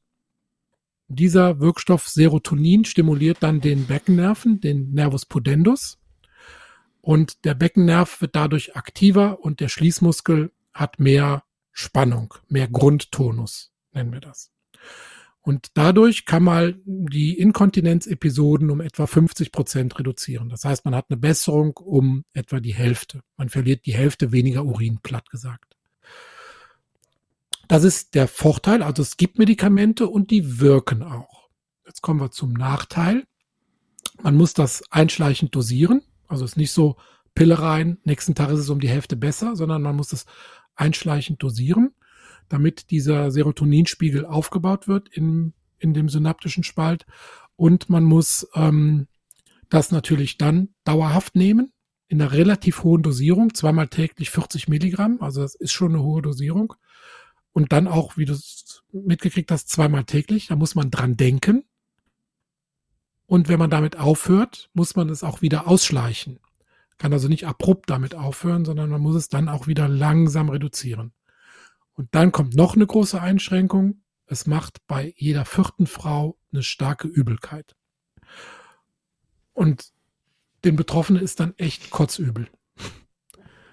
Dieser 1.08 1.62
Wirkstoff 1.62 2.10
Serotonin 2.10 2.84
stimuliert 2.84 3.38
dann 3.40 3.62
den 3.62 3.86
Beckennerven, 3.86 4.60
den 4.60 4.92
Nervus 4.92 5.26
pudendus. 5.26 5.98
Und 7.00 7.46
der 7.46 7.54
Beckennerv 7.54 8.20
wird 8.20 8.36
dadurch 8.36 8.76
aktiver 8.76 9.40
und 9.40 9.62
der 9.62 9.70
Schließmuskel 9.70 10.52
hat 10.74 11.00
mehr 11.00 11.44
Spannung, 11.72 12.34
mehr 12.50 12.68
Grundtonus, 12.68 13.72
nennen 13.94 14.12
wir 14.12 14.20
das. 14.20 14.52
Und 15.48 15.70
dadurch 15.76 16.26
kann 16.26 16.44
man 16.44 16.82
die 16.86 17.38
Inkontinenzepisoden 17.40 18.70
um 18.70 18.82
etwa 18.82 19.08
50 19.08 19.54
Prozent 19.54 19.98
reduzieren. 19.98 20.50
Das 20.50 20.66
heißt, 20.66 20.84
man 20.84 20.94
hat 20.94 21.06
eine 21.08 21.16
Besserung 21.16 21.78
um 21.78 22.26
etwa 22.34 22.60
die 22.60 22.74
Hälfte. 22.74 23.22
Man 23.38 23.48
verliert 23.48 23.86
die 23.86 23.94
Hälfte 23.94 24.34
weniger 24.34 24.66
Urin, 24.66 25.00
platt 25.02 25.30
gesagt. 25.30 25.78
Das 27.70 27.86
ist 27.86 28.14
der 28.16 28.28
Vorteil. 28.28 28.84
Also 28.84 29.02
es 29.02 29.16
gibt 29.16 29.40
Medikamente 29.40 30.10
und 30.10 30.32
die 30.32 30.60
wirken 30.60 31.02
auch. 31.02 31.48
Jetzt 31.86 32.02
kommen 32.02 32.20
wir 32.20 32.32
zum 32.32 32.52
Nachteil. 32.52 33.24
Man 34.22 34.36
muss 34.36 34.54
das 34.54 34.84
einschleichend 34.92 35.56
dosieren. 35.56 36.02
Also 36.28 36.44
es 36.44 36.52
ist 36.52 36.58
nicht 36.58 36.74
so 36.74 36.98
Pille 37.36 37.58
rein, 37.58 38.00
nächsten 38.04 38.36
Tag 38.36 38.50
ist 38.50 38.60
es 38.60 38.70
um 38.70 38.82
die 38.82 38.90
Hälfte 38.90 39.16
besser, 39.16 39.56
sondern 39.56 39.82
man 39.82 39.96
muss 39.96 40.12
es 40.12 40.26
einschleichend 40.76 41.42
dosieren 41.42 41.94
damit 42.50 42.92
dieser 42.92 43.32
Serotoninspiegel 43.32 44.26
aufgebaut 44.26 44.88
wird 44.88 45.10
in, 45.10 45.54
in 45.80 45.94
dem 45.94 46.10
synaptischen 46.10 46.64
Spalt. 46.64 47.06
Und 47.56 47.90
man 47.90 48.04
muss 48.04 48.48
ähm, 48.56 49.08
das 49.70 49.92
natürlich 49.92 50.38
dann 50.38 50.70
dauerhaft 50.84 51.36
nehmen, 51.36 51.72
in 52.08 52.22
einer 52.22 52.32
relativ 52.32 52.84
hohen 52.84 53.04
Dosierung, 53.04 53.54
zweimal 53.54 53.90
täglich 53.90 54.30
40 54.30 54.68
Milligramm, 54.68 55.18
also 55.22 55.42
das 55.42 55.56
ist 55.56 55.74
schon 55.74 55.94
eine 55.94 56.04
hohe 56.04 56.22
Dosierung. 56.22 56.74
Und 57.52 57.74
dann 57.74 57.88
auch, 57.88 58.18
wie 58.18 58.26
du 58.26 58.34
es 58.34 58.84
mitgekriegt 58.92 59.52
hast, 59.52 59.70
zweimal 59.70 60.04
täglich, 60.06 60.48
da 60.48 60.56
muss 60.56 60.76
man 60.76 60.92
dran 60.92 61.18
denken. 61.18 61.64
Und 63.26 63.50
wenn 63.50 63.60
man 63.60 63.70
damit 63.70 63.98
aufhört, 63.98 64.70
muss 64.74 64.96
man 64.96 65.10
es 65.10 65.24
auch 65.24 65.42
wieder 65.42 65.68
ausschleichen. 65.68 66.40
Kann 66.98 67.14
also 67.14 67.28
nicht 67.28 67.46
abrupt 67.46 67.90
damit 67.90 68.16
aufhören, 68.16 68.64
sondern 68.64 68.90
man 68.90 69.02
muss 69.02 69.16
es 69.16 69.28
dann 69.28 69.50
auch 69.50 69.68
wieder 69.68 69.88
langsam 69.88 70.50
reduzieren. 70.50 71.12
Und 71.98 72.14
dann 72.14 72.32
kommt 72.32 72.56
noch 72.56 72.76
eine 72.76 72.86
große 72.86 73.20
Einschränkung. 73.20 74.02
Es 74.28 74.46
macht 74.46 74.86
bei 74.86 75.14
jeder 75.18 75.46
vierten 75.46 75.88
Frau 75.88 76.38
eine 76.54 76.62
starke 76.62 77.08
Übelkeit. 77.08 77.76
Und 79.54 79.92
den 80.64 80.76
Betroffenen 80.76 81.22
ist 81.22 81.40
dann 81.40 81.56
echt 81.58 81.90
kotzübel. 81.90 82.48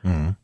Mhm. 0.03 0.37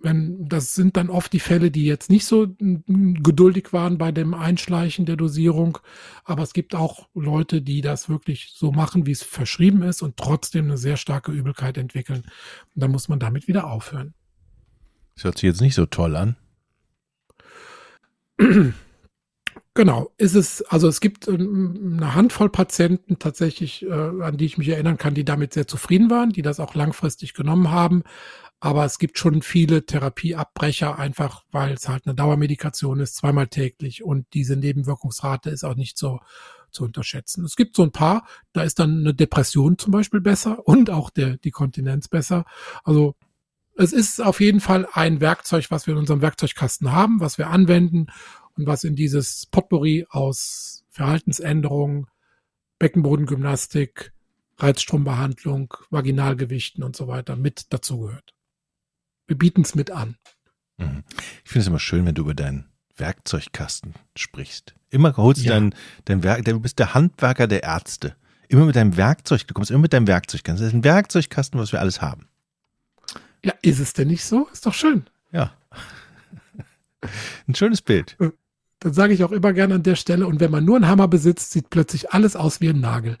Wenn, 0.00 0.48
das 0.48 0.74
sind 0.74 0.96
dann 0.96 1.10
oft 1.10 1.32
die 1.32 1.40
Fälle, 1.40 1.70
die 1.70 1.84
jetzt 1.84 2.08
nicht 2.10 2.24
so 2.24 2.54
geduldig 2.58 3.72
waren 3.72 3.98
bei 3.98 4.10
dem 4.10 4.32
Einschleichen 4.32 5.04
der 5.04 5.16
Dosierung. 5.16 5.78
Aber 6.24 6.42
es 6.42 6.54
gibt 6.54 6.74
auch 6.74 7.08
Leute, 7.14 7.60
die 7.60 7.82
das 7.82 8.08
wirklich 8.08 8.52
so 8.54 8.72
machen, 8.72 9.06
wie 9.06 9.12
es 9.12 9.22
verschrieben 9.22 9.82
ist 9.82 10.00
und 10.00 10.16
trotzdem 10.16 10.66
eine 10.66 10.78
sehr 10.78 10.96
starke 10.96 11.32
Übelkeit 11.32 11.76
entwickeln. 11.76 12.22
Und 12.74 12.82
dann 12.82 12.90
muss 12.90 13.08
man 13.08 13.18
damit 13.18 13.46
wieder 13.46 13.70
aufhören. 13.70 14.14
Das 15.16 15.24
hört 15.24 15.38
sich 15.38 15.48
jetzt 15.48 15.60
nicht 15.60 15.74
so 15.74 15.84
toll 15.84 16.16
an. 16.16 16.36
Genau, 19.76 20.12
ist 20.18 20.36
es, 20.36 20.62
also 20.62 20.86
es 20.86 21.00
gibt 21.00 21.26
ähm, 21.26 21.96
eine 21.96 22.14
Handvoll 22.14 22.48
Patienten 22.48 23.18
tatsächlich, 23.18 23.84
äh, 23.84 23.90
an 23.90 24.36
die 24.36 24.44
ich 24.44 24.56
mich 24.56 24.68
erinnern 24.68 24.98
kann, 24.98 25.14
die 25.14 25.24
damit 25.24 25.52
sehr 25.52 25.66
zufrieden 25.66 26.10
waren, 26.10 26.30
die 26.30 26.42
das 26.42 26.60
auch 26.60 26.76
langfristig 26.76 27.34
genommen 27.34 27.72
haben. 27.72 28.04
Aber 28.60 28.84
es 28.84 28.98
gibt 28.98 29.18
schon 29.18 29.42
viele 29.42 29.84
Therapieabbrecher, 29.84 30.96
einfach 30.96 31.44
weil 31.50 31.72
es 31.74 31.88
halt 31.88 32.06
eine 32.06 32.14
Dauermedikation 32.14 33.00
ist, 33.00 33.16
zweimal 33.16 33.48
täglich 33.48 34.04
und 34.04 34.26
diese 34.32 34.56
Nebenwirkungsrate 34.56 35.50
ist 35.50 35.64
auch 35.64 35.74
nicht 35.74 35.98
so 35.98 36.20
zu 36.70 36.84
unterschätzen. 36.84 37.44
Es 37.44 37.56
gibt 37.56 37.74
so 37.74 37.82
ein 37.82 37.92
paar, 37.92 38.26
da 38.52 38.62
ist 38.62 38.78
dann 38.78 39.00
eine 39.00 39.12
Depression 39.12 39.76
zum 39.76 39.90
Beispiel 39.92 40.20
besser 40.20 40.66
und 40.68 40.88
auch 40.88 41.10
der, 41.10 41.36
die 41.38 41.50
Kontinenz 41.50 42.06
besser. 42.06 42.44
Also 42.84 43.16
es 43.76 43.92
ist 43.92 44.20
auf 44.20 44.40
jeden 44.40 44.60
Fall 44.60 44.86
ein 44.92 45.20
Werkzeug, 45.20 45.70
was 45.70 45.86
wir 45.86 45.94
in 45.94 46.00
unserem 46.00 46.22
Werkzeugkasten 46.22 46.92
haben, 46.92 47.20
was 47.20 47.38
wir 47.38 47.48
anwenden 47.48 48.06
und 48.56 48.66
was 48.66 48.84
in 48.84 48.94
dieses 48.94 49.46
Potpourri 49.46 50.06
aus 50.08 50.84
Verhaltensänderungen, 50.90 52.06
Beckenbodengymnastik, 52.78 54.12
Reizstrombehandlung, 54.58 55.74
Vaginalgewichten 55.90 56.84
und 56.84 56.94
so 56.94 57.08
weiter 57.08 57.36
mit 57.36 57.72
dazugehört. 57.72 58.34
Wir 59.26 59.36
bieten 59.36 59.62
es 59.62 59.74
mit 59.74 59.90
an. 59.90 60.16
Mhm. 60.76 61.02
Ich 61.44 61.50
finde 61.50 61.60
es 61.62 61.66
immer 61.66 61.80
schön, 61.80 62.06
wenn 62.06 62.14
du 62.14 62.22
über 62.22 62.34
deinen 62.34 62.66
Werkzeugkasten 62.96 63.94
sprichst. 64.16 64.74
Immer 64.90 65.16
holst 65.16 65.42
du 65.42 65.46
ja. 65.46 65.54
dein, 65.54 65.74
dein 66.04 66.22
Werk, 66.22 66.44
du 66.44 66.60
bist 66.60 66.78
der 66.78 66.94
Handwerker 66.94 67.48
der 67.48 67.64
Ärzte. 67.64 68.14
Immer 68.48 68.66
mit 68.66 68.76
deinem 68.76 68.96
Werkzeug, 68.96 69.46
du 69.48 69.54
kommst 69.54 69.70
immer 69.70 69.80
mit 69.80 69.92
deinem 69.92 70.06
Werkzeugkasten. 70.06 70.64
Das 70.64 70.72
ist 70.72 70.78
ein 70.78 70.84
Werkzeugkasten, 70.84 71.58
was 71.58 71.72
wir 71.72 71.80
alles 71.80 72.00
haben. 72.00 72.28
Ja, 73.44 73.52
ist 73.62 73.78
es 73.78 73.92
denn 73.92 74.08
nicht 74.08 74.24
so? 74.24 74.48
Ist 74.52 74.66
doch 74.66 74.74
schön. 74.74 75.04
Ja. 75.30 75.52
Ein 77.46 77.54
schönes 77.54 77.82
Bild. 77.82 78.16
Äh, 78.18 78.30
dann 78.80 78.94
sage 78.94 79.12
ich 79.12 79.22
auch 79.22 79.32
immer 79.32 79.52
gerne 79.52 79.74
an 79.74 79.82
der 79.82 79.96
Stelle, 79.96 80.26
und 80.26 80.40
wenn 80.40 80.50
man 80.50 80.64
nur 80.64 80.76
einen 80.76 80.88
Hammer 80.88 81.08
besitzt, 81.08 81.52
sieht 81.52 81.70
plötzlich 81.70 82.12
alles 82.12 82.36
aus 82.36 82.60
wie 82.60 82.70
ein 82.70 82.80
Nagel. 82.80 83.18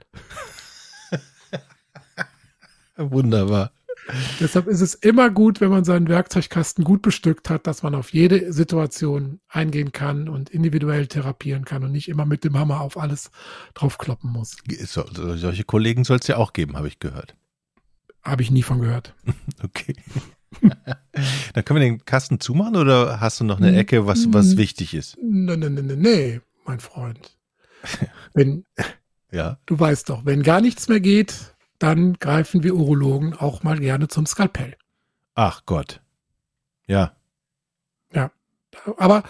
Wunderbar. 2.96 3.70
Deshalb 4.40 4.66
ist 4.66 4.80
es 4.80 4.94
immer 4.94 5.30
gut, 5.30 5.60
wenn 5.60 5.70
man 5.70 5.84
seinen 5.84 6.08
Werkzeugkasten 6.08 6.84
gut 6.84 7.00
bestückt 7.00 7.48
hat, 7.48 7.66
dass 7.66 7.82
man 7.82 7.94
auf 7.94 8.12
jede 8.12 8.52
Situation 8.52 9.40
eingehen 9.48 9.92
kann 9.92 10.28
und 10.28 10.50
individuell 10.50 11.06
therapieren 11.06 11.64
kann 11.64 11.84
und 11.84 11.92
nicht 11.92 12.08
immer 12.08 12.26
mit 12.26 12.44
dem 12.44 12.58
Hammer 12.58 12.80
auf 12.80 12.98
alles 12.98 13.30
draufkloppen 13.72 14.30
muss. 14.30 14.56
So, 14.84 15.04
solche 15.12 15.64
Kollegen 15.64 16.04
soll 16.04 16.18
es 16.18 16.26
ja 16.26 16.36
auch 16.36 16.52
geben, 16.52 16.76
habe 16.76 16.88
ich 16.88 16.98
gehört. 16.98 17.34
Habe 18.24 18.42
ich 18.42 18.50
nie 18.50 18.62
von 18.62 18.80
gehört. 18.80 19.14
Okay. 19.62 19.94
Dann 21.52 21.64
können 21.64 21.80
wir 21.80 21.86
den 21.86 22.04
Kasten 22.04 22.38
zumachen 22.38 22.76
oder 22.76 23.20
hast 23.20 23.40
du 23.40 23.44
noch 23.44 23.58
eine 23.58 23.76
Ecke, 23.76 24.06
was, 24.06 24.32
was 24.32 24.56
wichtig 24.56 24.94
ist? 24.94 25.16
Nee, 25.20 25.56
nee, 25.56 25.68
nee, 25.68 25.96
nee, 25.96 26.40
mein 26.64 26.78
Freund. 26.78 27.36
Wenn, 28.34 28.64
ja. 29.32 29.58
Du 29.66 29.78
weißt 29.78 30.08
doch, 30.08 30.24
wenn 30.24 30.42
gar 30.44 30.60
nichts 30.60 30.88
mehr 30.88 31.00
geht, 31.00 31.54
dann 31.78 32.14
greifen 32.14 32.62
wir 32.62 32.74
Urologen 32.74 33.34
auch 33.34 33.62
mal 33.62 33.80
gerne 33.80 34.06
zum 34.08 34.26
Skalpell. 34.26 34.76
Ach 35.34 35.62
Gott. 35.66 36.00
Ja. 36.86 37.16
Ja. 38.12 38.30
Aber 38.96 39.24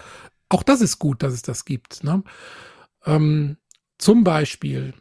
auch 0.49 0.63
das 0.63 0.81
ist 0.81 0.99
gut, 0.99 1.23
dass 1.23 1.33
es 1.33 1.41
das 1.41 1.65
gibt. 1.65 2.03
Ne? 2.03 2.23
Ähm, 3.05 3.57
zum 3.97 4.23
Beispiel 4.23 4.93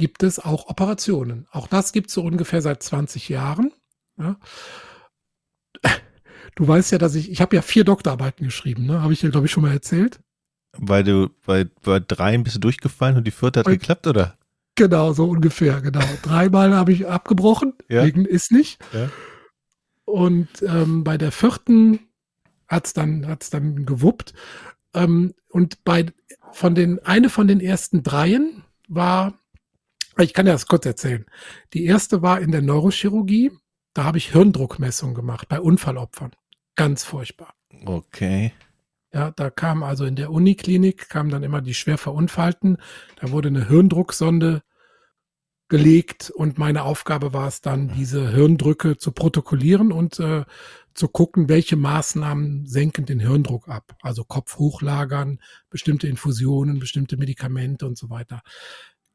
gibt 0.00 0.22
es 0.22 0.38
auch 0.38 0.66
Operationen. 0.68 1.46
Auch 1.52 1.68
das 1.68 1.92
gibt 1.92 2.08
es 2.08 2.14
so 2.14 2.24
ungefähr 2.24 2.62
seit 2.62 2.82
20 2.82 3.28
Jahren. 3.28 3.70
Ja? 4.18 4.36
Du 6.56 6.66
weißt 6.66 6.90
ja, 6.90 6.98
dass 6.98 7.14
ich, 7.14 7.30
ich 7.30 7.40
habe 7.42 7.54
ja 7.54 7.62
vier 7.62 7.84
Doktorarbeiten 7.84 8.44
geschrieben, 8.44 8.86
ne? 8.86 9.02
Habe 9.02 9.12
ich 9.12 9.20
dir, 9.20 9.30
glaube 9.30 9.46
ich, 9.46 9.52
schon 9.52 9.62
mal 9.62 9.72
erzählt. 9.72 10.20
Weil 10.72 11.04
du 11.04 11.28
bei, 11.44 11.66
bei 11.82 12.00
dreien 12.00 12.42
bist 12.42 12.56
du 12.56 12.60
durchgefallen 12.60 13.16
und 13.16 13.24
die 13.26 13.30
vierte 13.30 13.60
hat 13.60 13.66
und, 13.66 13.72
geklappt, 13.72 14.06
oder? 14.06 14.38
Genau, 14.74 15.12
so 15.12 15.28
ungefähr, 15.28 15.80
genau. 15.82 16.04
Dreimal 16.22 16.74
habe 16.74 16.92
ich 16.92 17.06
abgebrochen, 17.06 17.74
ja. 17.88 18.04
wegen 18.04 18.24
ist 18.24 18.52
nicht. 18.52 18.78
Ja. 18.92 19.10
Und 20.06 20.48
ähm, 20.62 21.04
bei 21.04 21.18
der 21.18 21.30
vierten 21.30 22.00
hat's 22.68 22.94
dann, 22.94 23.26
hat's 23.28 23.50
dann 23.50 23.84
gewuppt. 23.84 24.32
Ähm, 24.94 25.34
und 25.50 25.84
bei 25.84 26.06
von 26.52 26.74
den, 26.74 26.98
eine 27.04 27.28
von 27.28 27.46
den 27.46 27.60
ersten 27.60 28.02
dreien 28.02 28.64
war, 28.88 29.34
ich 30.18 30.34
kann 30.34 30.46
ja 30.46 30.52
das 30.52 30.66
kurz 30.66 30.86
erzählen. 30.86 31.26
Die 31.72 31.84
erste 31.84 32.22
war 32.22 32.40
in 32.40 32.52
der 32.52 32.62
Neurochirurgie. 32.62 33.52
Da 33.94 34.04
habe 34.04 34.18
ich 34.18 34.32
Hirndruckmessung 34.32 35.14
gemacht 35.14 35.48
bei 35.48 35.60
Unfallopfern. 35.60 36.32
Ganz 36.76 37.04
furchtbar. 37.04 37.54
Okay. 37.84 38.52
Ja, 39.12 39.32
da 39.32 39.50
kam 39.50 39.82
also 39.82 40.04
in 40.04 40.14
der 40.14 40.30
Uniklinik, 40.30 41.08
kamen 41.08 41.30
dann 41.30 41.42
immer 41.42 41.60
die 41.60 41.74
schwer 41.74 41.98
Verunfallten. 41.98 42.76
Da 43.20 43.32
wurde 43.32 43.48
eine 43.48 43.68
Hirndrucksonde 43.68 44.62
gelegt 45.68 46.30
und 46.30 46.58
meine 46.58 46.82
Aufgabe 46.82 47.32
war 47.32 47.48
es 47.48 47.60
dann, 47.60 47.92
diese 47.94 48.30
Hirndrücke 48.30 48.98
zu 48.98 49.12
protokollieren 49.12 49.92
und 49.92 50.18
äh, 50.18 50.44
zu 50.94 51.08
gucken, 51.08 51.48
welche 51.48 51.76
Maßnahmen 51.76 52.66
senken 52.66 53.06
den 53.06 53.20
Hirndruck 53.20 53.68
ab. 53.68 53.96
Also 54.02 54.24
Kopf 54.24 54.58
hochlagern, 54.58 55.40
bestimmte 55.70 56.08
Infusionen, 56.08 56.80
bestimmte 56.80 57.16
Medikamente 57.16 57.86
und 57.86 57.96
so 57.96 58.10
weiter 58.10 58.42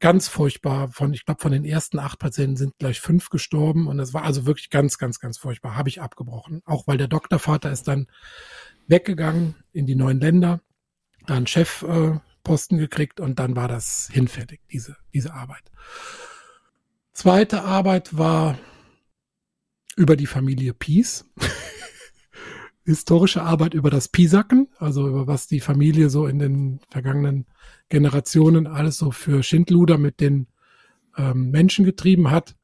ganz 0.00 0.28
furchtbar. 0.28 0.88
Von, 0.88 1.12
ich 1.12 1.24
glaube, 1.24 1.40
von 1.40 1.52
den 1.52 1.64
ersten 1.64 1.98
acht 1.98 2.18
Patienten 2.18 2.56
sind 2.56 2.78
gleich 2.78 3.00
fünf 3.00 3.30
gestorben 3.30 3.86
und 3.86 3.98
das 3.98 4.14
war 4.14 4.24
also 4.24 4.46
wirklich 4.46 4.70
ganz, 4.70 4.98
ganz, 4.98 5.20
ganz 5.20 5.38
furchtbar. 5.38 5.76
Habe 5.76 5.88
ich 5.88 6.00
abgebrochen. 6.00 6.62
Auch 6.64 6.86
weil 6.86 6.98
der 6.98 7.08
Doktorvater 7.08 7.70
ist 7.70 7.88
dann 7.88 8.06
weggegangen 8.86 9.56
in 9.72 9.86
die 9.86 9.94
neuen 9.94 10.20
Länder, 10.20 10.60
da 11.26 11.34
einen 11.34 11.46
Chefposten 11.46 12.78
äh, 12.78 12.80
gekriegt 12.80 13.20
und 13.20 13.38
dann 13.38 13.56
war 13.56 13.68
das 13.68 14.08
hinfällig, 14.12 14.60
diese, 14.70 14.96
diese 15.12 15.34
Arbeit. 15.34 15.70
Zweite 17.12 17.62
Arbeit 17.62 18.16
war 18.16 18.58
über 19.96 20.16
die 20.16 20.26
Familie 20.26 20.74
Peace. 20.74 21.24
Historische 22.86 23.42
Arbeit 23.42 23.74
über 23.74 23.90
das 23.90 24.08
Pisacken, 24.08 24.68
also 24.78 25.08
über 25.08 25.26
was 25.26 25.48
die 25.48 25.58
Familie 25.60 26.08
so 26.08 26.26
in 26.26 26.38
den 26.38 26.80
vergangenen 26.88 27.46
Generationen 27.88 28.68
alles 28.68 28.96
so 28.96 29.10
für 29.10 29.42
Schindluder 29.42 29.98
mit 29.98 30.20
den 30.20 30.46
ähm, 31.16 31.50
Menschen 31.50 31.84
getrieben 31.84 32.30
hat. 32.30 32.54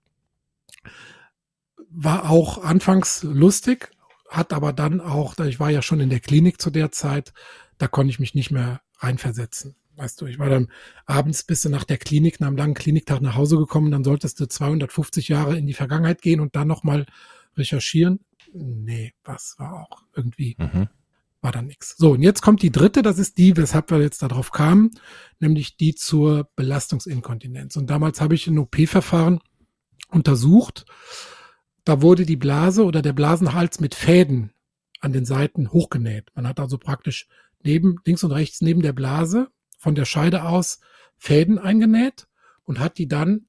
War 1.91 2.31
auch 2.31 2.63
anfangs 2.63 3.25
lustig, 3.25 3.91
hat 4.29 4.53
aber 4.53 4.73
dann 4.73 5.01
auch, 5.01 5.37
ich 5.39 5.59
war 5.59 5.71
ja 5.71 5.83
schon 5.83 6.01
in 6.01 6.09
der 6.09 6.21
Klinik 6.21 6.61
zu 6.61 6.71
der 6.71 6.93
Zeit, 6.93 7.33
da 7.79 7.89
konnte 7.89 8.11
ich 8.11 8.21
mich 8.21 8.35
nicht 8.35 8.53
mehr 8.53 8.81
reinversetzen. 8.99 9.75
Weißt 9.97 10.21
du, 10.21 10.27
ich 10.27 10.39
war 10.39 10.49
dann 10.49 10.69
abends 11.05 11.43
bis 11.43 11.65
nach 11.65 11.85
der 11.85 11.99
Klinik, 11.99 12.41
nach 12.41 12.47
einem 12.47 12.57
langen 12.57 12.75
Kliniktag 12.75 13.21
nach 13.21 13.35
Hause 13.35 13.59
gekommen, 13.59 13.91
dann 13.91 14.05
solltest 14.05 14.39
du 14.39 14.47
250 14.47 15.29
Jahre 15.29 15.59
in 15.59 15.67
die 15.67 15.75
Vergangenheit 15.75 16.23
gehen 16.23 16.41
und 16.41 16.55
dann 16.55 16.69
nochmal 16.69 17.07
recherchieren. 17.57 18.21
Nee, 18.53 19.13
was 19.25 19.57
war 19.59 19.83
auch 19.83 20.03
irgendwie 20.15 20.57
mhm 20.59 20.89
war 21.43 21.53
dann 21.53 21.67
nichts. 21.67 21.97
So, 21.99 22.13
und 22.13 22.23
jetzt 22.23 22.41
kommt 22.41 22.63
die 22.63 22.71
dritte, 22.71 23.03
das 23.03 23.19
ist 23.19 23.37
die, 23.37 23.57
weshalb 23.57 23.91
wir 23.91 24.01
jetzt 24.01 24.23
darauf 24.23 24.53
kamen, 24.53 24.93
nämlich 25.41 25.77
die 25.77 25.95
zur 25.95 26.49
Belastungsinkontinenz. 26.55 27.77
Und 27.77 27.91
damals 27.91 28.21
habe 28.21 28.37
ich 28.37 28.47
ein 28.47 28.59
OP-Verfahren 28.59 29.41
untersucht. 30.09 30.87
Da 31.85 32.01
wurde 32.01 32.25
die 32.25 32.37
Blase 32.37 32.85
oder 32.85 33.03
der 33.03 33.13
Blasenhals 33.13 33.81
mit 33.81 33.97
Fäden 33.97 34.53
an 35.01 35.13
den 35.13 35.25
Seiten 35.25 35.73
hochgenäht. 35.73 36.31
Man 36.35 36.47
hat 36.47 36.61
also 36.61 36.79
praktisch 36.79 37.27
neben, 37.65 37.97
links 38.05 38.23
und 38.23 38.31
rechts 38.31 38.61
neben 38.61 38.83
der 38.83 38.93
Blase 38.93 39.49
von 39.79 39.97
der 39.97 40.05
Scheide 40.05 40.45
aus 40.45 40.79
Fäden 41.19 41.59
eingenäht 41.59 42.29
und 42.63 42.79
hat 42.79 42.99
die 42.99 43.09
dann 43.09 43.47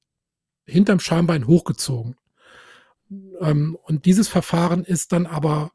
hinterm 0.66 1.00
Schambein 1.00 1.46
hochgezogen. 1.46 2.16
Ähm, 3.42 3.78
und 3.84 4.06
dieses 4.06 4.28
Verfahren 4.28 4.84
ist 4.84 5.12
dann 5.12 5.26
aber 5.26 5.72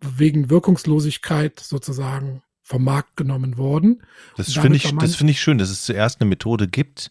wegen 0.00 0.50
Wirkungslosigkeit 0.50 1.58
sozusagen 1.60 2.42
vom 2.62 2.84
Markt 2.84 3.16
genommen 3.16 3.56
worden. 3.56 4.02
Das 4.36 4.52
finde 4.52 4.76
ich, 4.76 4.94
das 4.96 5.16
finde 5.16 5.32
ich 5.32 5.40
schön, 5.40 5.58
dass 5.58 5.70
es 5.70 5.84
zuerst 5.84 6.20
eine 6.20 6.28
Methode 6.28 6.68
gibt 6.68 7.10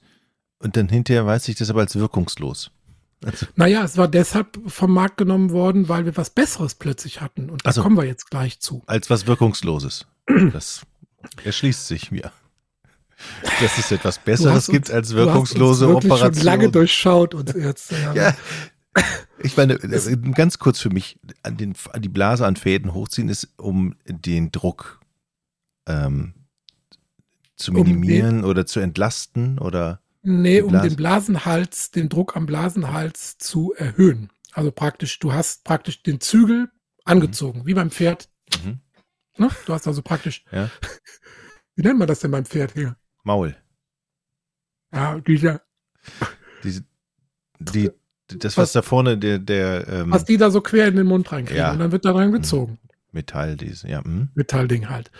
und 0.59 0.77
dann 0.77 0.87
hinterher 0.87 1.25
weiß 1.25 1.47
ich 1.47 1.55
das 1.55 1.69
aber 1.69 1.81
als 1.81 1.95
wirkungslos. 1.95 2.71
Also. 3.25 3.47
Naja, 3.55 3.83
es 3.83 3.97
war 3.97 4.07
deshalb 4.07 4.59
vom 4.67 4.93
Markt 4.93 5.17
genommen 5.17 5.49
worden, 5.49 5.89
weil 5.89 6.05
wir 6.05 6.15
was 6.15 6.29
Besseres 6.29 6.75
plötzlich 6.75 7.21
hatten. 7.21 7.49
Und 7.49 7.65
da 7.65 7.69
also, 7.69 7.81
kommen 7.81 7.97
wir 7.97 8.05
jetzt 8.05 8.29
gleich 8.29 8.59
zu. 8.59 8.83
Als 8.85 9.09
was 9.09 9.25
Wirkungsloses. 9.25 10.05
Das 10.53 10.81
erschließt 11.43 11.87
sich 11.87 12.11
mir. 12.11 12.31
Dass 13.59 13.79
es 13.79 13.91
etwas 13.91 14.19
Besseres 14.19 14.67
uns, 14.69 14.73
gibt 14.73 14.91
als 14.91 15.15
wirkungslose 15.15 15.85
du 15.85 15.89
hast 15.89 15.95
uns 15.95 16.05
Operation. 16.05 16.33
schon 16.35 16.43
lange 16.43 16.69
durchschaut 16.69 17.33
und 17.33 17.55
jetzt. 17.55 17.91
Ja, 18.03 18.13
ja 18.13 18.35
ich 19.39 19.57
meine, 19.57 19.73
äh, 19.73 20.17
ganz 20.33 20.59
kurz 20.59 20.79
für 20.79 20.89
mich, 20.89 21.19
an, 21.43 21.57
den, 21.57 21.73
an 21.91 22.01
die 22.01 22.09
Blase 22.09 22.45
an 22.45 22.55
Fäden 22.55 22.93
hochziehen 22.93 23.29
ist, 23.29 23.53
um 23.57 23.95
den 24.05 24.51
Druck 24.51 24.99
ähm, 25.87 26.33
zu 27.55 27.71
minimieren 27.71 28.43
um 28.43 28.49
oder 28.49 28.65
zu 28.65 28.79
entlasten 28.79 29.59
oder? 29.59 30.01
Nee, 30.21 30.61
um 30.61 30.73
den 30.73 30.95
Blasenhals, 30.95 31.91
den 31.91 32.09
Druck 32.09 32.35
am 32.35 32.45
Blasenhals 32.45 33.37
zu 33.37 33.73
erhöhen. 33.73 34.29
Also 34.51 34.71
praktisch, 34.71 35.19
du 35.19 35.33
hast 35.33 35.63
praktisch 35.63 36.03
den 36.03 36.19
Zügel 36.19 36.69
angezogen, 37.05 37.65
wie 37.65 37.73
beim 37.73 37.91
Pferd. 37.91 38.29
Mhm. 38.63 38.79
Ne? 39.37 39.49
Du 39.65 39.73
hast 39.73 39.87
also 39.87 40.01
praktisch, 40.01 40.43
Ja. 40.51 40.69
wie 41.75 41.83
nennt 41.83 41.99
man 41.99 42.07
das 42.07 42.19
denn 42.19 42.31
beim 42.31 42.45
Pferd 42.45 42.73
hier? 42.73 42.97
Maul. 43.23 43.55
Ja, 44.91 45.19
dieser, 45.19 45.61
Diese, 46.63 46.83
die, 47.59 47.91
das, 48.27 48.57
was 48.57 48.71
da 48.73 48.81
vorne, 48.81 49.17
der, 49.17 49.39
der 49.39 49.87
ähm, 49.87 50.11
was 50.11 50.25
die 50.25 50.37
da 50.37 50.51
so 50.51 50.61
quer 50.61 50.87
in 50.87 50.95
den 50.95 51.07
Mund 51.07 51.31
reinkriegen 51.31 51.61
Ja. 51.63 51.71
und 51.71 51.79
dann 51.79 51.91
wird 51.91 52.05
da 52.05 52.11
dran 52.13 52.31
gezogen. 52.31 52.77
Metall, 53.11 53.55
diese, 53.55 53.87
ja. 53.87 54.01
mhm. 54.03 54.29
Metallding 54.35 54.89
halt. 54.89 55.11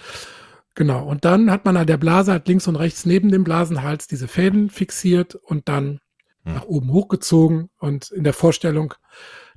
Genau. 0.76 1.06
Und 1.08 1.26
dann 1.26 1.50
hat 1.50 1.66
man 1.66 1.78
an 1.78 1.88
der 1.88 1.98
Blase 1.98 2.32
halt 2.32 2.48
links 2.48 2.68
und 2.68 2.76
rechts 2.76 3.06
neben 3.06 3.32
dem 3.32 3.44
Blasenhals 3.44 4.08
diese 4.08 4.28
Fäden 4.28 4.70
fixiert 4.70 5.36
und 5.36 5.68
dann 5.70 6.00
Hm. 6.48 6.54
nach 6.54 6.64
oben 6.66 6.92
hochgezogen 6.92 7.70
und 7.78 8.10
in 8.12 8.24
der 8.24 8.34
Vorstellung, 8.34 8.94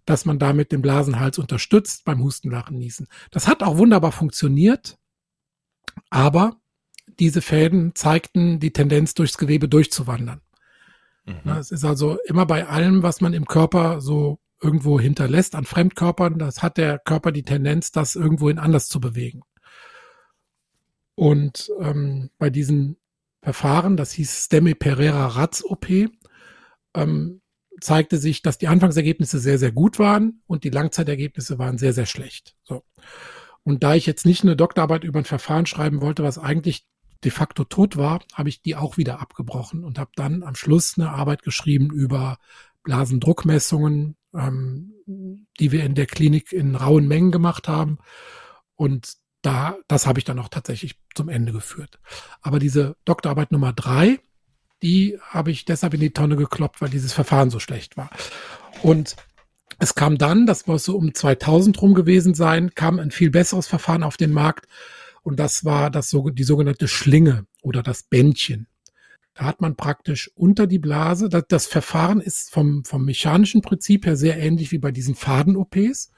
dass 0.07 0.25
man 0.25 0.39
damit 0.39 0.73
den 0.73 0.83
Blasenhals 0.83 1.39
unterstützt 1.39 2.05
beim 2.05 2.21
Husten, 2.23 2.51
Lachen, 2.51 2.79
Niesen. 2.79 3.07
Das 3.31 3.47
hat 3.47 3.63
auch 3.63 3.79
wunderbar 3.79 4.13
funktioniert, 4.13 4.99
aber 6.11 6.57
diese 7.19 7.43
Fäden 7.43 7.95
zeigten 7.95 8.59
die 8.61 8.73
Tendenz, 8.73 9.15
durchs 9.15 9.39
Gewebe 9.39 9.69
durchzuwandern. 9.69 10.41
Mhm. 11.25 11.51
Es 11.59 11.71
ist 11.71 11.85
also 11.85 12.19
immer 12.27 12.47
bei 12.47 12.67
allem, 12.67 13.03
was 13.03 13.21
man 13.21 13.33
im 13.33 13.47
Körper 13.47 14.01
so 14.01 14.41
irgendwo 14.63 15.01
hinterlässt 15.01 15.55
an 15.55 15.65
Fremdkörpern, 15.65 16.39
das 16.39 16.63
hat 16.63 16.77
der 16.77 16.99
Körper 16.99 17.33
die 17.33 17.43
Tendenz, 17.43 17.93
das 17.93 18.15
irgendwohin 18.15 18.59
anders 18.59 18.89
zu 18.89 19.01
bewegen. 19.01 19.43
Und 21.15 21.71
ähm, 21.81 22.31
bei 22.39 22.51
diesen 22.51 22.97
Verfahren, 23.43 23.97
das 23.97 24.13
hieß 24.13 24.45
Stemme 24.45 24.75
Pereira 24.75 25.27
Ratz 25.29 25.63
OP, 25.65 25.89
ähm, 26.95 27.41
zeigte 27.81 28.19
sich, 28.19 28.43
dass 28.43 28.59
die 28.59 28.69
Anfangsergebnisse 28.69 29.39
sehr, 29.39 29.59
sehr 29.59 29.73
gut 29.73 29.99
waren 29.99 30.43
und 30.47 30.65
die 30.65 30.71
Langzeitergebnisse 30.71 31.59
waren 31.59 31.79
sehr, 31.79 31.95
sehr 31.95 32.07
schlecht. 32.07 32.57
So. 32.65 32.85
Und 33.65 33.83
da 33.83 33.95
ich 33.95 34.07
jetzt 34.07 34.27
nicht 34.27 34.43
eine 34.43 34.57
Doktorarbeit 34.57 35.05
über 35.05 35.21
ein 35.21 35.25
Verfahren 35.25 35.67
schreiben 35.67 36.01
wollte, 36.01 36.23
was 36.23 36.39
eigentlich 36.39 36.87
de 37.25 37.31
facto 37.31 37.65
tot 37.65 37.97
war, 37.97 38.21
habe 38.35 38.49
ich 38.49 38.63
die 38.63 38.77
auch 38.77 38.97
wieder 38.97 39.21
abgebrochen 39.21 39.85
und 39.85 39.99
habe 39.99 40.11
dann 40.15 40.43
am 40.43 40.55
Schluss 40.55 40.99
eine 40.99 41.11
Arbeit 41.11 41.43
geschrieben 41.43 41.91
über 41.91 42.39
Blasendruckmessungen, 42.83 44.17
ähm, 44.35 44.95
die 45.59 45.73
wir 45.73 45.85
in 45.85 45.95
der 45.95 46.07
Klinik 46.07 46.53
in 46.53 46.75
rauen 46.75 47.07
Mengen 47.07 47.31
gemacht 47.31 47.69
haben. 47.69 47.99
Und 48.75 49.15
da, 49.43 49.77
das 49.89 50.07
habe 50.07 50.19
ich 50.19 50.25
dann 50.25 50.39
auch 50.39 50.49
tatsächlich 50.49 50.97
zum 51.15 51.29
Ende 51.29 51.53
geführt. 51.53 51.99
Aber 52.43 52.59
diese 52.59 52.97
Doktorarbeit 53.05 53.53
Nummer 53.53 53.73
drei, 53.73 54.21
die 54.83 55.19
habe 55.23 55.51
ich 55.51 55.65
deshalb 55.65 55.95
in 55.95 56.01
die 56.01 56.13
Tonne 56.13 56.37
gekloppt, 56.37 56.81
weil 56.81 56.91
dieses 56.91 57.13
Verfahren 57.13 57.51
so 57.51 57.59
schlecht 57.59 57.97
war. 57.97 58.11
Und 58.83 59.17
es 59.79 59.95
kam 59.95 60.19
dann, 60.19 60.47
das 60.47 60.67
muss 60.67 60.85
so 60.85 60.97
um 60.97 61.15
2000 61.15 61.81
rum 61.81 61.95
gewesen 61.95 62.35
sein, 62.35 62.75
kam 62.75 62.99
ein 62.99 63.11
viel 63.11 63.31
besseres 63.31 63.67
Verfahren 63.67 64.03
auf 64.03 64.17
den 64.17 64.33
Markt. 64.33 64.67
Und 65.23 65.39
das 65.39 65.65
war 65.65 65.91
das, 65.91 66.11
die 66.11 66.45
sogenannte 66.45 66.89
Schlinge 66.89 67.47
oder 67.63 67.83
das 67.83 68.03
Bändchen. 68.03 68.67
Da 69.35 69.45
hat 69.45 69.61
man 69.61 69.77
praktisch 69.77 70.31
unter 70.35 70.67
die 70.67 70.79
Blase, 70.79 71.29
das, 71.29 71.45
das 71.49 71.67
Verfahren 71.67 72.21
ist 72.21 72.51
vom, 72.51 72.85
vom 72.85 73.05
mechanischen 73.05 73.63
Prinzip 73.63 74.07
her 74.07 74.17
sehr 74.17 74.39
ähnlich 74.39 74.73
wie 74.73 74.79
bei 74.79 74.93
diesen 74.93 75.15
Faden-OPs. 75.15 76.11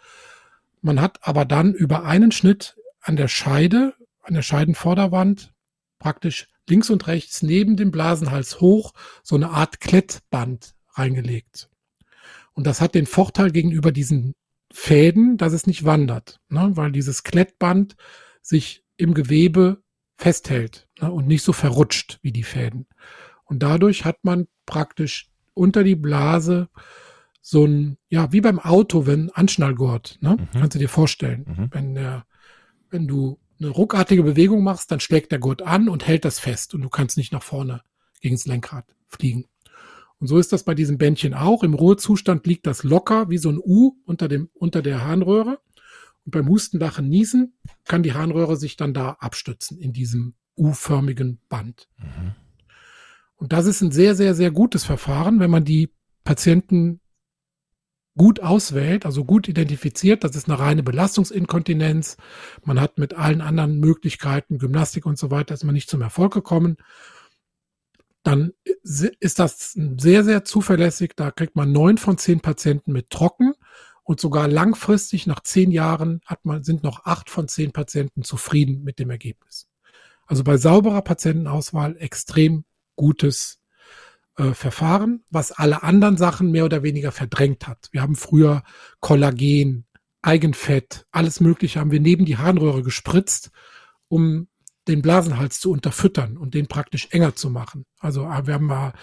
Man 0.81 1.01
hat 1.01 1.19
aber 1.23 1.45
dann 1.45 1.75
über 1.75 2.05
einen 2.05 2.33
Schnitt 2.33 2.77
an 3.01 3.17
der 3.17 3.29
Scheide, 3.29 3.95
an 4.23 4.35
der 4.35 4.43
Scheidenvorderwand, 4.43 5.53
praktisch 5.99 6.49
links 6.69 6.91
und 6.91 7.07
rechts 7.07 7.43
neben 7.43 7.77
dem 7.77 7.91
Blasenhals 7.91 8.61
hoch 8.61 8.93
so 9.23 9.37
eine 9.37 9.51
Art 9.51 9.81
Klettband 9.81 10.75
reingelegt. 10.95 11.69
Und 12.55 12.67
das 12.67 12.81
hat 12.81 12.95
den 12.95 13.07
Vorteil 13.07 13.51
gegenüber 13.51 13.93
diesen 13.93 14.35
Fäden, 14.73 15.37
dass 15.37 15.53
es 15.53 15.67
nicht 15.67 15.85
wandert, 15.85 16.41
ne? 16.49 16.71
weil 16.75 16.93
dieses 16.93 17.25
Klettband 17.25 17.97
sich 18.41 18.82
im 18.97 19.15
Gewebe 19.15 19.83
festhält 20.17 20.89
ne? 21.01 21.11
und 21.11 21.27
nicht 21.27 21.43
so 21.43 21.53
verrutscht 21.53 22.19
wie 22.23 22.33
die 22.33 22.43
Fäden. 22.43 22.87
Und 23.45 23.63
dadurch 23.63 24.05
hat 24.05 24.19
man 24.23 24.47
praktisch 24.67 25.31
unter 25.55 25.85
die 25.85 25.97
Blase 25.97 26.69
so 27.41 27.65
ein, 27.67 27.99
ja, 28.09 28.33
wie 28.33 28.41
beim 28.41 28.61
Auto, 28.61 29.07
wenn 29.07 29.31
Anschnallgurt, 29.31 30.19
ne? 30.21 30.37
Mhm. 30.37 30.59
Kannst 30.59 30.77
du 30.77 30.79
dir 30.79 30.89
vorstellen. 30.89 31.45
Mhm. 31.47 31.69
Wenn 31.73 31.95
der, 31.95 32.25
wenn 32.89 33.09
du 33.09 33.41
eine 33.59 33.71
ruckartige 33.71 34.23
Bewegung 34.23 34.63
machst, 34.63 34.91
dann 34.91 35.01
schlägt 35.01 35.33
der 35.33 35.39
Gurt 35.41 35.63
an 35.63 35.89
und 35.89 36.07
hält 36.07 36.25
das 36.25 36.39
fest 36.39 36.75
und 36.75 36.83
du 36.83 36.89
kannst 36.89 37.17
nicht 37.17 37.33
nach 37.33 37.43
vorne 37.43 37.83
gegen 38.21 38.37
das 38.37 38.47
Lenkrad 38.47 38.87
fliegen. 39.09 39.47
Und 40.19 40.29
so 40.29 40.39
ist 40.39 40.53
das 40.53 40.63
bei 40.63 40.75
diesem 40.75 40.99
Bändchen 40.99 41.35
auch. 41.35 41.65
Im 41.65 41.75
Ruhezustand 41.75 42.47
liegt 42.47 42.67
das 42.69 42.85
locker 42.85 43.29
wie 43.29 43.39
so 43.39 43.51
ein 43.51 43.59
U 43.59 43.97
unter 44.05 44.29
dem, 44.29 44.51
unter 44.55 44.81
der 44.81 45.05
Harnröhre. 45.05 45.59
Und 46.25 46.31
beim 46.33 46.49
Husten, 46.49 46.79
Lachen, 46.79 47.09
Niesen 47.09 47.55
kann 47.85 48.03
die 48.03 48.15
Harnröhre 48.15 48.57
sich 48.57 48.77
dann 48.77 48.95
da 48.95 49.17
abstützen 49.21 49.79
in 49.79 49.93
diesem 49.93 50.35
U-förmigen 50.57 51.41
Band. 51.49 51.89
Mhm. 51.99 52.35
Und 53.37 53.53
das 53.53 53.67
ist 53.67 53.81
ein 53.81 53.91
sehr, 53.91 54.15
sehr, 54.15 54.35
sehr 54.35 54.53
gutes 54.53 54.85
Verfahren, 54.85 55.41
wenn 55.41 55.51
man 55.51 55.65
die 55.65 55.93
Patienten 56.23 57.01
gut 58.17 58.41
auswählt, 58.41 59.07
also 59.07 59.25
gut 59.25 59.49
identifiziert. 59.49 60.23
Das 60.23 60.37
ist 60.37 60.49
eine 60.49 60.59
reine 60.59 60.83
Belastungsinkontinenz. 60.83 62.19
Man 62.65 62.81
hat 62.81 62.99
mit 62.99 63.15
allen 63.15 63.41
anderen 63.41 63.81
Möglichkeiten, 63.81 64.59
Gymnastik 64.59 65.07
und 65.07 65.19
so 65.19 65.31
weiter, 65.31 65.55
ist 65.55 65.65
man 65.65 65.75
nicht 65.75 65.91
zum 65.91 66.03
Erfolg 66.03 66.33
gekommen. 66.33 66.77
Dann 68.23 68.53
ist 68.85 69.39
das 69.41 69.73
sehr, 69.73 70.23
sehr 70.23 70.45
zuverlässig. 70.45 71.15
Da 71.17 71.33
kriegt 71.33 71.57
man 71.57 71.73
neun 71.73 71.99
von 71.99 72.19
zehn 72.19 72.41
Patienten 72.41 72.93
mit 72.93 73.11
trocken 73.11 73.55
und 74.05 74.21
sogar 74.21 74.49
langfristig 74.49 75.27
nach 75.27 75.41
zehn 75.41 75.71
Jahren 75.71 76.21
hat 76.27 76.45
man, 76.45 76.65
sind 76.65 76.83
noch 76.83 77.05
acht 77.05 77.31
von 77.31 77.49
zehn 77.49 77.73
Patienten 77.73 78.23
zufrieden 78.23 78.83
mit 78.83 78.99
dem 78.99 79.11
Ergebnis. 79.11 79.69
Also 80.27 80.45
bei 80.45 80.57
sauberer 80.57 81.03
Patientenauswahl 81.03 81.97
extrem 81.99 82.65
gutes 82.97 83.61
äh, 84.37 84.53
Verfahren, 84.55 85.25
was 85.31 85.53
alle 85.53 85.83
anderen 85.83 86.17
Sachen 86.17 86.51
mehr 86.51 86.65
oder 86.65 86.83
weniger 86.83 87.13
verdrängt 87.13 87.67
hat. 87.69 87.89
Wir 87.93 88.03
haben 88.03 88.17
früher 88.17 88.63
Kollagen, 89.01 89.87
Eigenfett, 90.23 91.07
alles 91.11 91.41
Mögliche 91.41 91.81
haben 91.81 91.91
wir 91.91 92.01
neben 92.01 92.25
die 92.25 92.39
Harnröhre 92.39 92.83
gespritzt, 92.83 93.51
um 94.09 94.49
den 94.89 95.03
Blasenhals 95.03 95.61
zu 95.61 95.71
unterfüttern 95.71 96.37
und 96.37 96.55
den 96.55 96.67
praktisch 96.67 97.09
enger 97.11 97.35
zu 97.35 97.51
machen. 97.51 97.85
Also 97.99 98.23
äh, 98.25 98.47
wir 98.47 98.55
haben 98.55 98.67
mal 98.67 98.95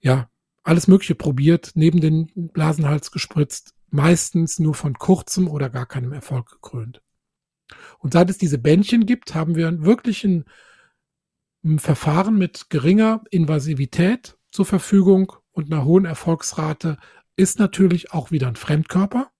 ja 0.00 0.28
alles 0.62 0.86
Mögliche 0.86 1.14
probiert, 1.14 1.72
neben 1.74 2.00
den 2.00 2.50
Blasenhals 2.52 3.10
gespritzt, 3.10 3.74
meistens 3.90 4.58
nur 4.58 4.74
von 4.74 4.94
kurzem 4.94 5.48
oder 5.48 5.70
gar 5.70 5.86
keinem 5.86 6.12
Erfolg 6.12 6.50
gekrönt. 6.50 7.02
Und 7.98 8.12
seit 8.12 8.30
es 8.30 8.38
diese 8.38 8.58
Bändchen 8.58 9.06
gibt, 9.06 9.34
haben 9.34 9.56
wir 9.56 9.84
wirklich 9.84 10.24
ein, 10.24 10.44
ein 11.64 11.78
Verfahren 11.78 12.38
mit 12.38 12.70
geringer 12.70 13.22
Invasivität 13.30 14.36
zur 14.50 14.64
Verfügung 14.64 15.32
und 15.52 15.72
einer 15.72 15.84
hohen 15.84 16.04
Erfolgsrate 16.04 16.96
ist 17.36 17.58
natürlich 17.58 18.12
auch 18.12 18.30
wieder 18.30 18.48
ein 18.48 18.56
Fremdkörper. 18.56 19.30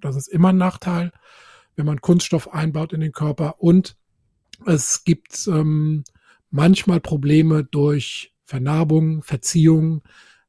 Das 0.00 0.16
ist 0.16 0.28
immer 0.28 0.50
ein 0.50 0.56
Nachteil, 0.56 1.12
wenn 1.76 1.86
man 1.86 2.00
Kunststoff 2.00 2.52
einbaut 2.52 2.92
in 2.92 3.00
den 3.00 3.12
Körper. 3.12 3.60
Und 3.60 3.96
es 4.66 5.04
gibt 5.04 5.46
ähm, 5.48 6.04
manchmal 6.50 7.00
Probleme 7.00 7.64
durch 7.64 8.34
Vernarbung, 8.46 9.22
Verziehung 9.22 10.02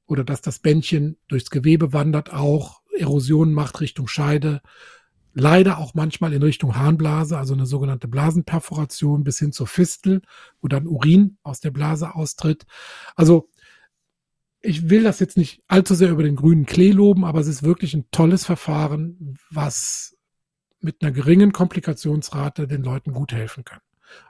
oder 0.06 0.24
dass 0.24 0.41
das 0.41 0.60
Bändchen 0.60 1.17
durchs 1.28 1.50
Gewebe 1.50 1.93
wandert, 1.93 2.32
auch 2.32 2.82
Erosion 2.97 3.53
macht 3.53 3.81
Richtung 3.81 4.08
Scheide. 4.08 4.62
Leider 5.34 5.79
auch 5.79 5.93
manchmal 5.93 6.31
in 6.34 6.41
Richtung 6.41 6.75
Harnblase, 6.75 7.38
also 7.38 7.53
eine 7.53 7.65
sogenannte 7.65 8.08
Blasenperforation 8.08 9.23
bis 9.23 9.38
hin 9.39 9.51
zur 9.51 9.67
Fistel, 9.67 10.21
wo 10.62 10.69
dann 10.69 10.88
Urin 10.88 11.38
aus 11.43 11.60
der 11.60 11.71
Blase 11.71 12.15
austritt. 12.15 12.65
Also 13.15 13.49
ich 14.62 14.89
will 14.89 15.03
das 15.03 15.19
jetzt 15.19 15.38
nicht 15.38 15.62
allzu 15.67 15.93
sehr 15.93 16.10
über 16.10 16.23
den 16.23 16.36
grünen 16.36 16.65
Klee 16.65 16.91
loben, 16.91 17.25
aber 17.25 17.39
es 17.39 17.47
ist 17.47 17.63
wirklich 17.63 17.93
ein 17.93 18.10
tolles 18.12 18.45
Verfahren, 18.45 19.38
was 19.51 20.17
mit 20.79 21.01
einer 21.01 21.12
geringen 21.12 21.51
Komplikationsrate 21.51 22.67
den 22.67 22.84
Leuten 22.84 23.12
gut 23.12 23.34
helfen 23.34 23.63
kann. 23.63 23.81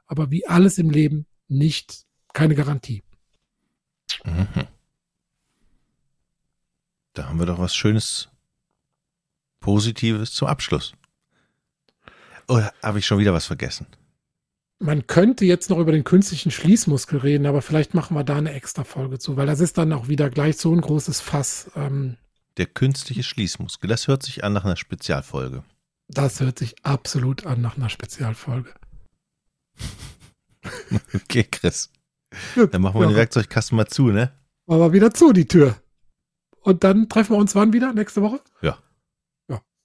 Aber 0.07 0.31
wie 0.31 0.47
alles 0.47 0.77
im 0.77 0.89
Leben 0.89 1.25
nicht 1.47 2.05
keine 2.33 2.55
Garantie. 2.55 3.03
Mhm. 4.23 4.67
Da 7.13 7.29
haben 7.29 7.39
wir 7.39 7.45
doch 7.45 7.59
was 7.59 7.75
Schönes, 7.75 8.29
Positives 9.65 10.31
zum 10.31 10.47
Abschluss. 10.47 10.93
Oder 12.47 12.71
habe 12.83 12.99
ich 12.99 13.07
schon 13.07 13.17
wieder 13.17 13.33
was 13.33 13.47
vergessen? 13.47 13.87
Man 14.77 15.07
könnte 15.07 15.43
jetzt 15.45 15.71
noch 15.71 15.79
über 15.79 15.91
den 15.91 16.03
künstlichen 16.03 16.51
Schließmuskel 16.51 17.17
reden, 17.17 17.47
aber 17.47 17.63
vielleicht 17.63 17.95
machen 17.95 18.15
wir 18.15 18.23
da 18.23 18.35
eine 18.35 18.53
extra 18.53 18.83
Folge 18.83 19.17
zu, 19.17 19.37
weil 19.37 19.47
das 19.47 19.59
ist 19.61 19.79
dann 19.79 19.91
auch 19.91 20.07
wieder 20.07 20.29
gleich 20.29 20.57
so 20.57 20.71
ein 20.71 20.81
großes 20.81 21.19
Fass. 21.19 21.71
Ähm, 21.75 22.17
Der 22.57 22.67
künstliche 22.67 23.23
Schließmuskel, 23.23 23.87
das 23.89 24.07
hört 24.07 24.21
sich 24.21 24.43
an 24.43 24.53
nach 24.53 24.65
einer 24.65 24.75
Spezialfolge. 24.75 25.63
das 26.09 26.39
hört 26.41 26.59
sich 26.59 26.75
absolut 26.83 27.47
an 27.47 27.61
nach 27.61 27.75
einer 27.77 27.89
Spezialfolge. 27.89 28.71
Okay, 31.13 31.43
Chris. 31.43 31.89
Dann 32.71 32.81
machen 32.81 32.95
wir 32.99 33.03
Ja. 33.03 33.09
den 33.11 33.15
Werkzeugkasten 33.17 33.75
mal 33.77 33.87
zu, 33.87 34.07
ne? 34.09 34.31
Machen 34.65 34.79
wir 34.81 34.93
wieder 34.93 35.13
zu, 35.13 35.31
die 35.31 35.47
Tür. 35.47 35.75
Und 36.61 36.83
dann 36.83 37.07
treffen 37.07 37.33
wir 37.33 37.37
uns 37.37 37.53
wann 37.55 37.71
wieder? 37.73 37.93
Nächste 37.93 38.21
Woche? 38.23 38.41
Wir 38.61 38.77